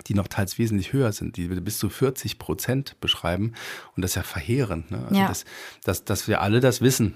[0.08, 3.54] die noch teils wesentlich höher sind, die bis zu 40 Prozent beschreiben.
[3.96, 4.90] Und das ist ja verheerend.
[4.92, 5.04] Ne?
[5.04, 5.28] Also ja.
[5.28, 5.46] Das,
[5.84, 7.16] dass, dass wir alle das wissen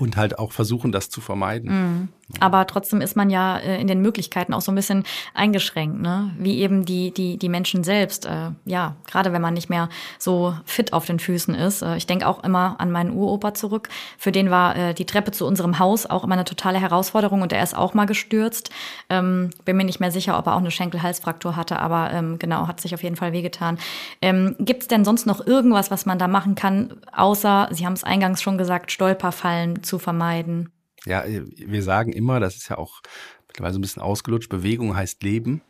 [0.00, 1.70] und halt auch versuchen, das zu vermeiden.
[1.70, 2.08] Mhm.
[2.40, 6.34] Aber trotzdem ist man ja äh, in den Möglichkeiten auch so ein bisschen eingeschränkt, ne?
[6.38, 8.26] Wie eben die die die Menschen selbst.
[8.26, 11.80] Äh, ja, gerade wenn man nicht mehr so fit auf den Füßen ist.
[11.80, 13.88] Äh, ich denke auch immer an meinen Uropa zurück.
[14.18, 17.52] Für den war äh, die Treppe zu unserem Haus auch immer eine totale Herausforderung und
[17.52, 18.70] er ist auch mal gestürzt.
[19.08, 22.68] Ähm, bin mir nicht mehr sicher, ob er auch eine Schenkel-Halsfraktur hatte, aber ähm, genau
[22.68, 23.78] hat sich auf jeden Fall wehgetan.
[24.20, 27.94] Ähm, Gibt es denn sonst noch irgendwas, was man da machen kann, außer Sie haben
[27.94, 30.70] es eingangs schon gesagt, Stolperfallen zu vermeiden?
[31.04, 33.00] Ja, wir sagen immer, das ist ja auch
[33.46, 35.62] mittlerweile ein bisschen ausgelutscht, Bewegung heißt Leben.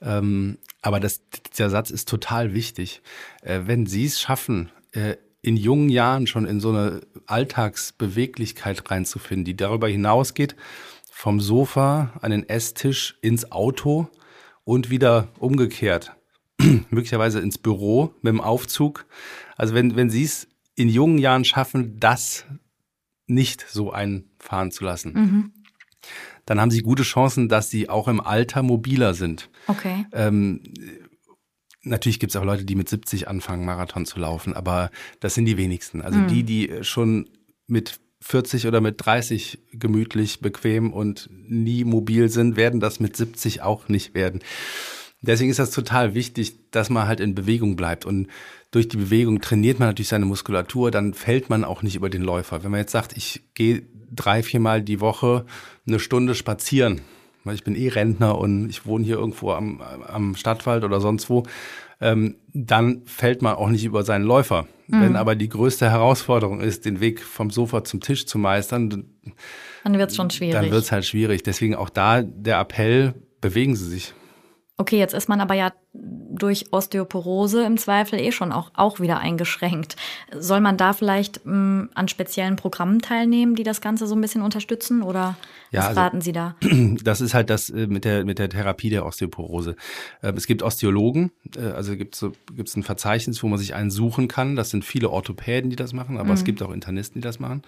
[0.00, 1.22] Ähm, aber das,
[1.56, 3.02] dieser Satz ist total wichtig.
[3.42, 9.44] Äh, wenn Sie es schaffen, äh, in jungen Jahren schon in so eine Alltagsbeweglichkeit reinzufinden,
[9.44, 10.56] die darüber hinausgeht,
[11.10, 14.08] vom Sofa an den Esstisch ins Auto
[14.64, 16.12] und wieder umgekehrt,
[16.90, 19.06] möglicherweise ins Büro mit dem Aufzug.
[19.56, 22.44] Also wenn, wenn Sie es in jungen Jahren schaffen, das
[23.26, 25.12] nicht so einfahren zu lassen.
[25.12, 25.52] Mhm.
[26.44, 29.50] Dann haben sie gute Chancen, dass sie auch im Alter mobiler sind.
[29.66, 30.06] Okay.
[30.12, 30.62] Ähm,
[31.82, 35.46] natürlich gibt es auch Leute, die mit 70 anfangen, Marathon zu laufen, aber das sind
[35.46, 36.02] die wenigsten.
[36.02, 36.28] Also mhm.
[36.28, 37.28] die, die schon
[37.66, 43.62] mit 40 oder mit 30 gemütlich, bequem und nie mobil sind, werden das mit 70
[43.62, 44.40] auch nicht werden.
[45.22, 48.04] Deswegen ist das total wichtig, dass man halt in Bewegung bleibt.
[48.04, 48.28] Und
[48.70, 52.22] durch die Bewegung trainiert man natürlich seine Muskulatur, dann fällt man auch nicht über den
[52.22, 52.62] Läufer.
[52.62, 53.82] Wenn man jetzt sagt, ich gehe
[54.14, 55.46] drei, viermal die Woche
[55.86, 57.00] eine Stunde spazieren,
[57.44, 61.30] weil ich bin eh Rentner und ich wohne hier irgendwo am, am Stadtwald oder sonst
[61.30, 61.44] wo,
[62.00, 64.66] ähm, dann fällt man auch nicht über seinen Läufer.
[64.88, 65.00] Mhm.
[65.00, 68.90] Wenn aber die größte Herausforderung ist, den Weg vom Sofa zum Tisch zu meistern,
[69.84, 70.54] dann wird es schon schwierig.
[70.54, 71.42] Dann wird es halt schwierig.
[71.42, 74.12] Deswegen auch da der Appell, bewegen Sie sich.
[74.78, 79.18] Okay, jetzt ist man aber ja durch Osteoporose im Zweifel eh schon auch, auch wieder
[79.18, 79.96] eingeschränkt.
[80.38, 84.20] Soll man da vielleicht mh, mm, an speziellen Programmen teilnehmen, die das Ganze so ein
[84.20, 85.36] bisschen unterstützen oder
[85.70, 86.56] ja, was also, raten Sie da?
[87.02, 89.76] Das ist halt das äh, mit der, mit der Therapie der Osteoporose.
[90.22, 93.74] Ähm, es gibt Osteologen, äh, also gibt es so, gibt's ein Verzeichnis, wo man sich
[93.74, 94.56] einen suchen kann.
[94.56, 96.34] Das sind viele Orthopäden, die das machen, aber mhm.
[96.34, 97.62] es gibt auch Internisten, die das machen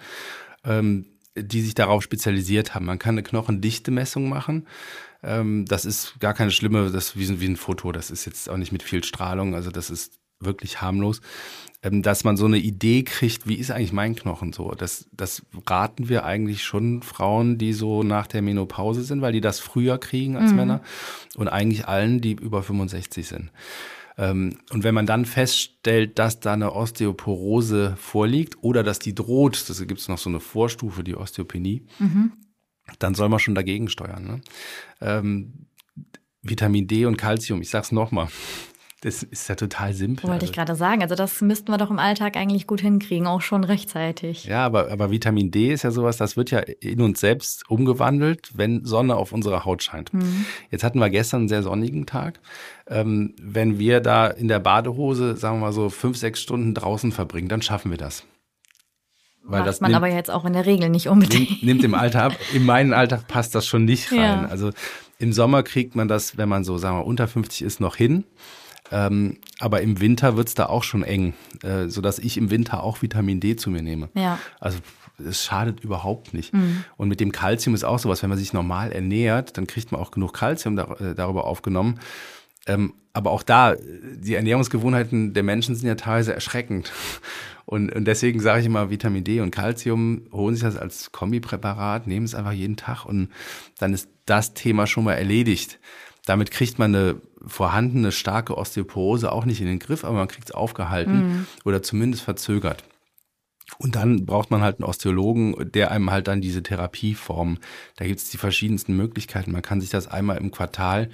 [0.63, 1.05] ähm,
[1.43, 2.85] die sich darauf spezialisiert haben.
[2.85, 4.67] Man kann eine Knochendichte-Messung machen.
[5.23, 7.91] Ähm, das ist gar keine schlimme, das ist wie, ein, wie ein Foto.
[7.91, 9.55] Das ist jetzt auch nicht mit viel Strahlung.
[9.55, 11.21] Also das ist wirklich harmlos.
[11.81, 14.71] Ähm, dass man so eine Idee kriegt, wie ist eigentlich mein Knochen so?
[14.71, 19.41] Das, das raten wir eigentlich schon Frauen, die so nach der Menopause sind, weil die
[19.41, 20.57] das früher kriegen als mhm.
[20.57, 20.81] Männer.
[21.35, 23.51] Und eigentlich allen, die über 65 sind.
[24.19, 29.69] Ähm, und wenn man dann feststellt, dass da eine Osteoporose vorliegt oder dass die droht,
[29.69, 32.33] das gibt es noch so eine Vorstufe, die Osteopenie, mhm.
[32.99, 34.25] dann soll man schon dagegen steuern.
[34.25, 34.41] Ne?
[34.99, 35.67] Ähm,
[36.41, 38.27] Vitamin D und Calcium, ich sag's nochmal,
[39.01, 40.29] das ist ja total simpel.
[40.29, 41.01] Wollte ich also gerade sagen.
[41.01, 44.45] Also das müssten wir doch im Alltag eigentlich gut hinkriegen, auch schon rechtzeitig.
[44.45, 48.51] Ja, aber, aber Vitamin D ist ja sowas, das wird ja in uns selbst umgewandelt,
[48.55, 50.13] wenn Sonne auf unsere Haut scheint.
[50.13, 50.45] Mhm.
[50.69, 52.41] Jetzt hatten wir gestern einen sehr sonnigen Tag.
[52.87, 57.13] Ähm, wenn wir da in der Badehose, sagen wir mal so, fünf, sechs Stunden draußen
[57.13, 58.25] verbringen, dann schaffen wir das.
[59.43, 61.49] Weil Macht man nimmt, aber jetzt auch in der Regel nicht unbedingt.
[61.49, 64.19] Nimmt, nimmt im Alltag, in meinen Alltag passt das schon nicht rein.
[64.19, 64.45] Ja.
[64.45, 64.71] Also
[65.17, 68.25] im Sommer kriegt man das, wenn man so, sagen wir, unter 50 ist, noch hin.
[68.91, 73.01] Ähm, aber im Winter wird's da auch schon eng, äh, sodass ich im Winter auch
[73.01, 74.09] Vitamin D zu mir nehme.
[74.15, 74.39] Ja.
[74.59, 74.79] Also
[75.19, 76.53] es schadet überhaupt nicht.
[76.53, 76.83] Mhm.
[76.97, 80.01] Und mit dem Kalzium ist auch sowas, wenn man sich normal ernährt, dann kriegt man
[80.01, 81.99] auch genug Kalzium da, äh, darüber aufgenommen.
[82.67, 86.91] Ähm, aber auch da, die Ernährungsgewohnheiten der Menschen sind ja teilweise erschreckend.
[87.65, 92.07] Und, und deswegen sage ich immer, Vitamin D und Kalzium, holen sich das als Kombipräparat,
[92.07, 93.29] nehmen es einfach jeden Tag und
[93.77, 95.77] dann ist das Thema schon mal erledigt.
[96.25, 100.49] Damit kriegt man eine vorhandene starke Osteoporose auch nicht in den Griff, aber man kriegt
[100.49, 101.45] es aufgehalten mhm.
[101.65, 102.83] oder zumindest verzögert.
[103.77, 107.59] Und dann braucht man halt einen Osteologen, der einem halt dann diese Therapieform,
[107.97, 109.51] da gibt es die verschiedensten Möglichkeiten.
[109.51, 111.09] Man kann sich das einmal im Quartal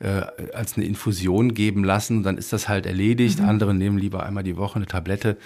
[0.00, 0.22] äh,
[0.54, 3.40] als eine Infusion geben lassen und dann ist das halt erledigt.
[3.40, 3.48] Mhm.
[3.48, 5.36] Andere nehmen lieber einmal die Woche eine Tablette.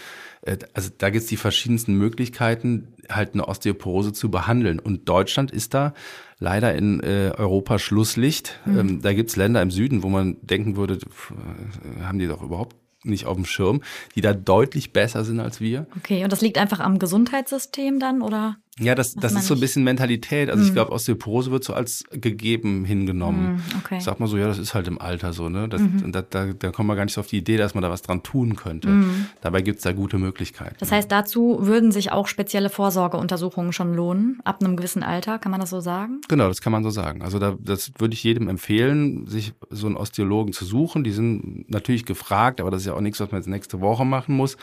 [0.43, 4.79] Äh, also da gibt es die verschiedensten Möglichkeiten, halt eine Osteoporose zu behandeln.
[4.79, 5.95] Und Deutschland ist da
[6.39, 8.61] leider in äh, Europa Schlusslicht.
[8.65, 8.79] Mhm.
[8.79, 12.43] Ähm, da gibt es Länder im Süden, wo man denken würde, äh, haben die doch
[12.43, 13.83] überhaupt nicht auf dem Schirm,
[14.15, 15.87] die da deutlich besser sind als wir.
[15.97, 18.57] Okay, und das liegt einfach am Gesundheitssystem dann, oder?
[18.81, 20.49] Ja, das, das ist so ein bisschen Mentalität.
[20.49, 20.69] Also mhm.
[20.69, 23.57] ich glaube, Osteoporose wird so als gegeben hingenommen.
[23.57, 24.01] Mhm, okay.
[24.01, 25.69] Sag mal so, ja, das ist halt im Alter so, ne?
[25.69, 26.11] Das, mhm.
[26.11, 28.01] da, da, da kommt man gar nicht so auf die Idee, dass man da was
[28.01, 28.89] dran tun könnte.
[28.89, 29.27] Mhm.
[29.43, 30.77] Dabei gibt's da gute Möglichkeiten.
[30.81, 35.51] Das heißt, dazu würden sich auch spezielle Vorsorgeuntersuchungen schon lohnen, ab einem gewissen Alter, kann
[35.51, 36.23] man das so sagen?
[36.29, 37.21] Genau, das kann man so sagen.
[37.21, 41.05] Also da, das würde ich jedem empfehlen, sich so einen Osteologen zu suchen.
[41.05, 44.07] Die sind natürlich gefragt, aber das ist ja auch nichts, was man jetzt nächste Woche
[44.07, 44.57] machen muss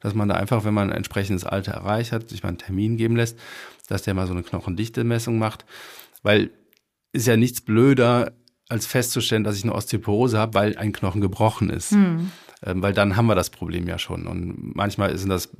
[0.00, 2.96] dass man da einfach, wenn man ein entsprechendes Alter erreicht hat, sich mal einen Termin
[2.96, 3.38] geben lässt,
[3.88, 5.64] dass der mal so eine Knochendichte-Messung macht.
[6.22, 6.50] Weil
[7.12, 8.32] ist ja nichts blöder,
[8.70, 11.92] als festzustellen, dass ich eine Osteoporose habe, weil ein Knochen gebrochen ist.
[11.92, 12.30] Mhm.
[12.64, 14.26] Ähm, weil dann haben wir das Problem ja schon.
[14.26, 15.50] Und manchmal sind das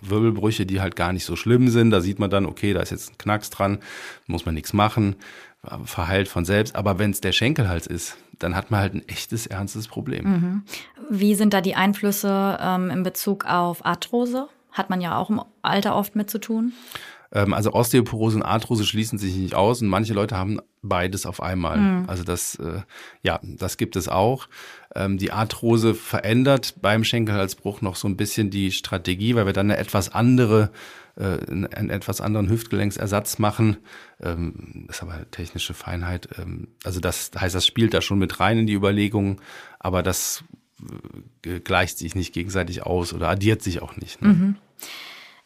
[0.00, 1.90] Wirbelbrüche, die halt gar nicht so schlimm sind.
[1.90, 3.78] Da sieht man dann, okay, da ist jetzt ein Knacks dran,
[4.26, 5.16] muss man nichts machen,
[5.84, 6.76] verheilt von selbst.
[6.76, 10.24] Aber wenn es der Schenkelhals ist, dann hat man halt ein echtes, ernstes Problem.
[10.24, 10.62] Mhm.
[11.10, 14.48] Wie sind da die Einflüsse ähm, in Bezug auf Arthrose?
[14.72, 16.72] Hat man ja auch im Alter oft mit zu tun.
[17.34, 21.42] Ähm, also Osteoporose und Arthrose schließen sich nicht aus und manche Leute haben beides auf
[21.42, 21.78] einmal.
[21.78, 22.04] Mhm.
[22.06, 22.80] Also das, äh,
[23.22, 24.48] ja, das gibt es auch.
[24.94, 29.70] Ähm, die Arthrose verändert beim Schenkelhalsbruch noch so ein bisschen die Strategie, weil wir dann
[29.70, 30.70] eine etwas andere
[31.16, 33.76] äh, einen etwas anderen Hüftgelenksersatz machen.
[34.20, 36.28] Ähm, das ist aber technische Feinheit.
[36.38, 39.40] Ähm, also das heißt, das spielt da schon mit rein in die Überlegungen,
[39.78, 40.42] aber das
[41.44, 44.22] äh, gleicht sich nicht gegenseitig aus oder addiert sich auch nicht.
[44.22, 44.28] Ne?
[44.28, 44.56] Mhm.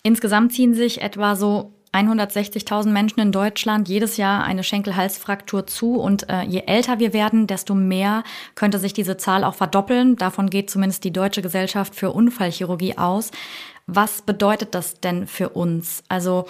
[0.03, 5.97] Insgesamt ziehen sich etwa so 160.000 Menschen in Deutschland jedes Jahr eine Schenkel-Halsfraktur zu.
[5.97, 10.17] Und äh, je älter wir werden, desto mehr könnte sich diese Zahl auch verdoppeln.
[10.17, 13.31] Davon geht zumindest die Deutsche Gesellschaft für Unfallchirurgie aus.
[13.87, 16.03] Was bedeutet das denn für uns?
[16.09, 16.47] Also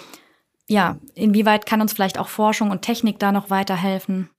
[0.67, 4.29] ja, inwieweit kann uns vielleicht auch Forschung und Technik da noch weiterhelfen?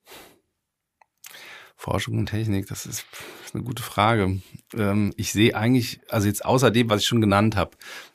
[1.80, 3.06] Forschung und Technik, das ist,
[3.54, 4.40] eine gute Frage.
[4.76, 7.70] Ähm, ich sehe eigentlich, also jetzt außer dem, was ich schon genannt habe,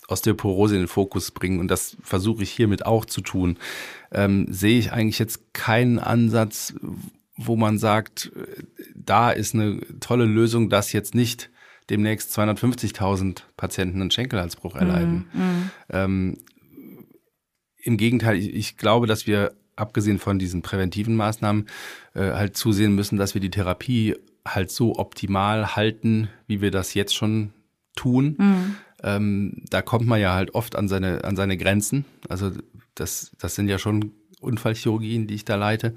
[0.07, 3.57] Osteoporose in den Fokus bringen und das versuche ich hiermit auch zu tun,
[4.11, 6.73] ähm, sehe ich eigentlich jetzt keinen Ansatz,
[7.35, 8.31] wo man sagt,
[8.93, 11.49] da ist eine tolle Lösung, dass jetzt nicht
[11.89, 15.27] demnächst 250.000 Patienten einen Schenkelhalsbruch erleiden.
[15.33, 15.41] Mhm.
[15.41, 15.69] mhm.
[15.89, 16.37] Ähm,
[17.77, 21.67] Im Gegenteil, ich, ich glaube, dass wir abgesehen von diesen präventiven Maßnahmen
[22.13, 24.15] äh, halt zusehen müssen, dass wir die Therapie
[24.47, 27.51] halt so optimal halten, wie wir das jetzt schon
[27.95, 28.35] tun.
[28.37, 28.75] Mhm.
[29.03, 32.05] Ähm, da kommt man ja halt oft an seine, an seine Grenzen.
[32.29, 32.51] Also
[32.95, 35.95] das, das sind ja schon Unfallchirurgien, die ich da leite.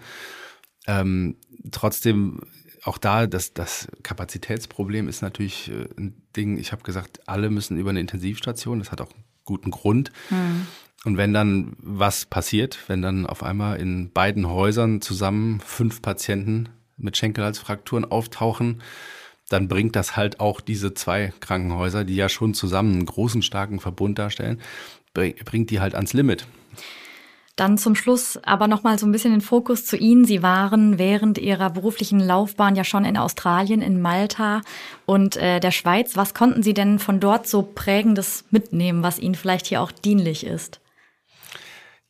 [0.87, 1.37] Ähm,
[1.71, 2.41] trotzdem
[2.85, 6.59] auch da, das, das Kapazitätsproblem ist natürlich äh, ein Ding.
[6.59, 8.79] Ich habe gesagt, alle müssen über eine Intensivstation.
[8.79, 10.11] Das hat auch einen guten Grund.
[10.31, 10.67] Mhm.
[11.05, 16.71] Und wenn dann was passiert, wenn dann auf einmal in beiden Häusern zusammen fünf Patienten
[16.97, 18.83] mit Schenkelhalsfrakturen auftauchen,
[19.49, 23.81] dann bringt das halt auch diese zwei Krankenhäuser, die ja schon zusammen einen großen, starken
[23.81, 24.61] Verbund darstellen,
[25.15, 26.47] bringt die halt ans Limit.
[27.59, 30.25] Dann zum Schluss aber nochmal so ein bisschen den Fokus zu Ihnen.
[30.25, 34.61] Sie waren während Ihrer beruflichen Laufbahn ja schon in Australien, in Malta
[35.07, 36.17] und äh, der Schweiz.
[36.17, 40.47] Was konnten Sie denn von dort so prägendes mitnehmen, was Ihnen vielleicht hier auch dienlich
[40.47, 40.81] ist?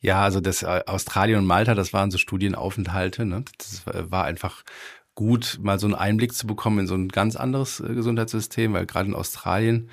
[0.01, 3.25] Ja, also das äh, Australien und Malta, das waren so Studienaufenthalte.
[3.25, 3.43] Ne?
[3.57, 4.63] Das war einfach
[5.19, 8.85] gut, mal so einen Einblick zu bekommen in so ein ganz anderes äh, Gesundheitssystem, weil
[8.85, 9.89] gerade in Australien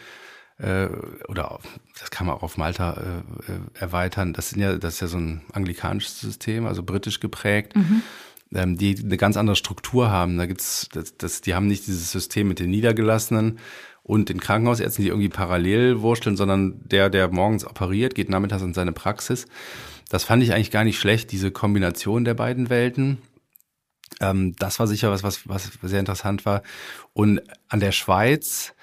[0.58, 0.86] äh,
[1.26, 1.58] oder
[1.98, 4.32] das kann man auch auf Malta äh, äh, erweitern.
[4.34, 7.74] Das sind ja, das ist ja so ein anglikanisches System, also britisch geprägt.
[7.74, 8.02] Mhm.
[8.54, 10.38] Ähm, die eine ganz andere Struktur haben.
[10.38, 13.58] Da gibt's, das, das, die haben nicht dieses System mit den Niedergelassenen
[14.04, 18.74] und den Krankenhausärzten, die irgendwie parallel wursteln, sondern der, der morgens operiert, geht nachmittags in
[18.74, 19.46] seine Praxis.
[20.08, 23.18] Das fand ich eigentlich gar nicht schlecht, diese Kombination der beiden Welten.
[24.20, 26.62] Ähm, das war sicher was, was, was sehr interessant war.
[27.12, 28.74] Und an der Schweiz,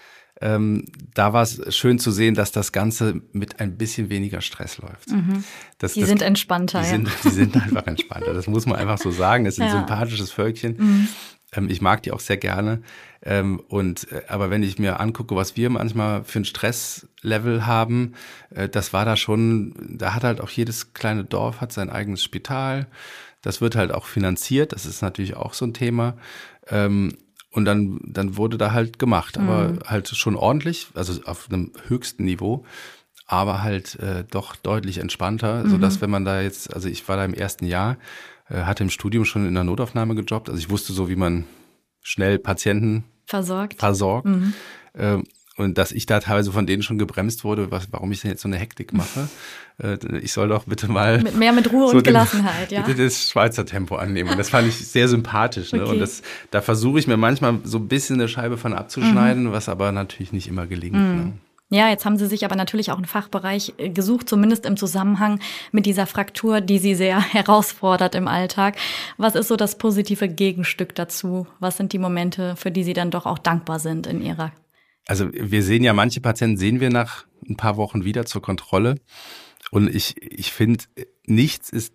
[0.41, 4.77] ähm, da war es schön zu sehen, dass das Ganze mit ein bisschen weniger Stress
[4.77, 5.09] läuft.
[5.09, 5.43] Mhm.
[5.77, 6.81] Das, die das, sind entspannter.
[6.81, 6.91] Die, ja.
[6.91, 8.33] sind, die sind einfach entspannter.
[8.33, 9.45] Das muss man einfach so sagen.
[9.45, 9.77] Es ist ein ja.
[9.77, 10.75] sympathisches Völkchen.
[10.77, 11.07] Mhm.
[11.53, 12.81] Ähm, ich mag die auch sehr gerne.
[13.21, 18.13] Ähm, und äh, aber wenn ich mir angucke, was wir manchmal für ein Stresslevel haben,
[18.49, 22.23] äh, das war da schon, da hat halt auch jedes kleine Dorf hat sein eigenes
[22.23, 22.87] Spital.
[23.43, 24.73] Das wird halt auch finanziert.
[24.73, 26.17] Das ist natürlich auch so ein Thema.
[26.67, 27.17] Ähm,
[27.51, 29.79] und dann, dann wurde da halt gemacht, aber mhm.
[29.85, 32.65] halt schon ordentlich, also auf einem höchsten Niveau,
[33.27, 35.69] aber halt äh, doch deutlich entspannter, mhm.
[35.69, 37.97] so dass wenn man da jetzt, also ich war da im ersten Jahr,
[38.49, 41.45] äh, hatte im Studium schon in der Notaufnahme gejobbt, also ich wusste so, wie man
[42.01, 43.79] schnell Patienten versorgt.
[43.79, 44.27] versorgt.
[44.27, 44.53] Mhm.
[44.95, 45.23] Ähm,
[45.55, 48.41] und dass ich da teilweise von denen schon gebremst wurde, was, warum ich denn jetzt
[48.41, 49.27] so eine Hektik mache.
[49.81, 51.19] Äh, ich soll doch bitte mal.
[51.23, 52.81] Mit, mehr mit Ruhe so und Gelassenheit, den, ja.
[52.83, 54.29] Bitte das Schweizer Tempo annehmen.
[54.29, 55.71] Und das fand ich sehr sympathisch.
[55.71, 55.81] Ne?
[55.81, 55.93] Okay.
[55.93, 59.51] Und das, da versuche ich mir manchmal so ein bisschen eine Scheibe von abzuschneiden, mhm.
[59.51, 60.93] was aber natürlich nicht immer gelingt.
[60.93, 61.15] Mhm.
[61.15, 61.33] Ne?
[61.73, 65.39] Ja, jetzt haben Sie sich aber natürlich auch einen Fachbereich äh, gesucht, zumindest im Zusammenhang
[65.71, 68.75] mit dieser Fraktur, die Sie sehr herausfordert im Alltag.
[69.17, 71.47] Was ist so das positive Gegenstück dazu?
[71.59, 74.51] Was sind die Momente, für die Sie dann doch auch dankbar sind in Ihrer
[75.07, 78.95] also wir sehen ja, manche Patienten sehen wir nach ein paar Wochen wieder zur Kontrolle.
[79.71, 80.83] Und ich, ich finde,
[81.25, 81.93] nichts ist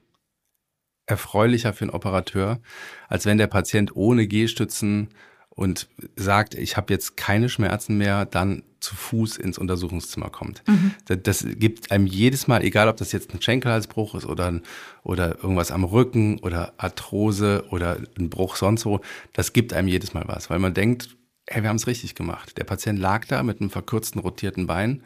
[1.06, 2.60] erfreulicher für einen Operateur,
[3.08, 5.08] als wenn der Patient ohne Gehstützen
[5.48, 10.62] und sagt, ich habe jetzt keine Schmerzen mehr, dann zu Fuß ins Untersuchungszimmer kommt.
[10.68, 10.94] Mhm.
[11.06, 14.60] Das, das, gibt einem jedes Mal, egal ob das jetzt ein Schenkelhalsbruch ist oder,
[15.02, 19.00] oder irgendwas am Rücken oder Arthrose oder ein Bruch sonst wo,
[19.32, 21.16] das gibt einem jedes Mal was, weil man denkt,
[21.48, 22.56] hey, wir haben es richtig gemacht.
[22.58, 25.02] Der Patient lag da mit einem verkürzten, rotierten Bein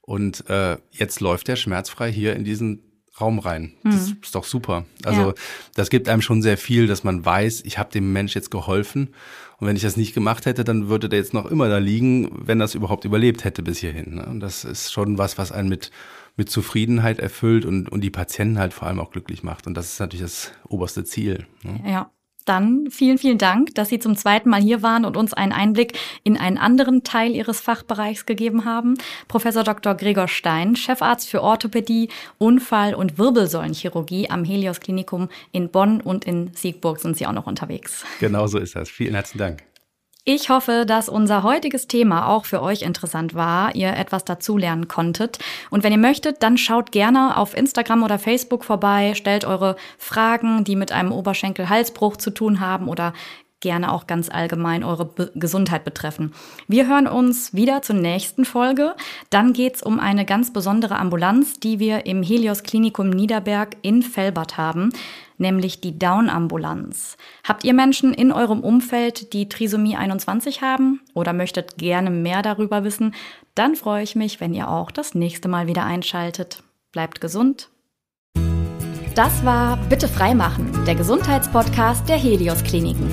[0.00, 3.74] und äh, jetzt läuft er schmerzfrei hier in diesen Raum rein.
[3.84, 4.18] Das mhm.
[4.22, 4.86] ist doch super.
[5.04, 5.34] Also ja.
[5.74, 9.14] das gibt einem schon sehr viel, dass man weiß, ich habe dem Mensch jetzt geholfen.
[9.58, 12.30] Und wenn ich das nicht gemacht hätte, dann würde der jetzt noch immer da liegen,
[12.32, 14.14] wenn das überhaupt überlebt hätte bis hierhin.
[14.14, 14.26] Ne?
[14.26, 15.90] Und das ist schon was, was einen mit,
[16.36, 19.66] mit Zufriedenheit erfüllt und, und die Patienten halt vor allem auch glücklich macht.
[19.66, 21.46] Und das ist natürlich das oberste Ziel.
[21.62, 21.82] Ne?
[21.86, 22.10] Ja.
[22.44, 25.98] Dann vielen, vielen Dank, dass Sie zum zweiten Mal hier waren und uns einen Einblick
[26.24, 28.94] in einen anderen Teil Ihres Fachbereichs gegeben haben.
[29.28, 29.94] Professor Dr.
[29.94, 36.50] Gregor Stein, Chefarzt für Orthopädie, Unfall- und Wirbelsäulenchirurgie am Helios Klinikum in Bonn und in
[36.54, 38.04] Siegburg sind Sie auch noch unterwegs.
[38.20, 38.88] Genau so ist das.
[38.88, 39.71] Vielen herzlichen Dank.
[40.24, 45.40] Ich hoffe, dass unser heutiges Thema auch für euch interessant war, ihr etwas dazulernen konntet.
[45.68, 50.62] Und wenn ihr möchtet, dann schaut gerne auf Instagram oder Facebook vorbei, stellt eure Fragen,
[50.62, 53.14] die mit einem Oberschenkel-Halsbruch zu tun haben oder
[53.58, 56.32] gerne auch ganz allgemein eure Be Gesundheit betreffen.
[56.68, 58.94] Wir hören uns wieder zur nächsten Folge.
[59.30, 64.56] Dann geht's um eine ganz besondere Ambulanz, die wir im Helios Klinikum Niederberg in Felbert
[64.56, 64.90] haben,
[65.38, 67.16] nämlich die Down-Ambulanz.
[67.44, 72.84] Habt ihr Menschen in eurem Umfeld, die Trisomie 21 haben oder möchtet gerne mehr darüber
[72.84, 73.14] wissen?
[73.54, 76.62] Dann freue ich mich, wenn ihr auch das nächste Mal wieder einschaltet.
[76.92, 77.68] Bleibt gesund.
[79.14, 83.12] Das war Bitte freimachen, der Gesundheitspodcast der Helios Kliniken.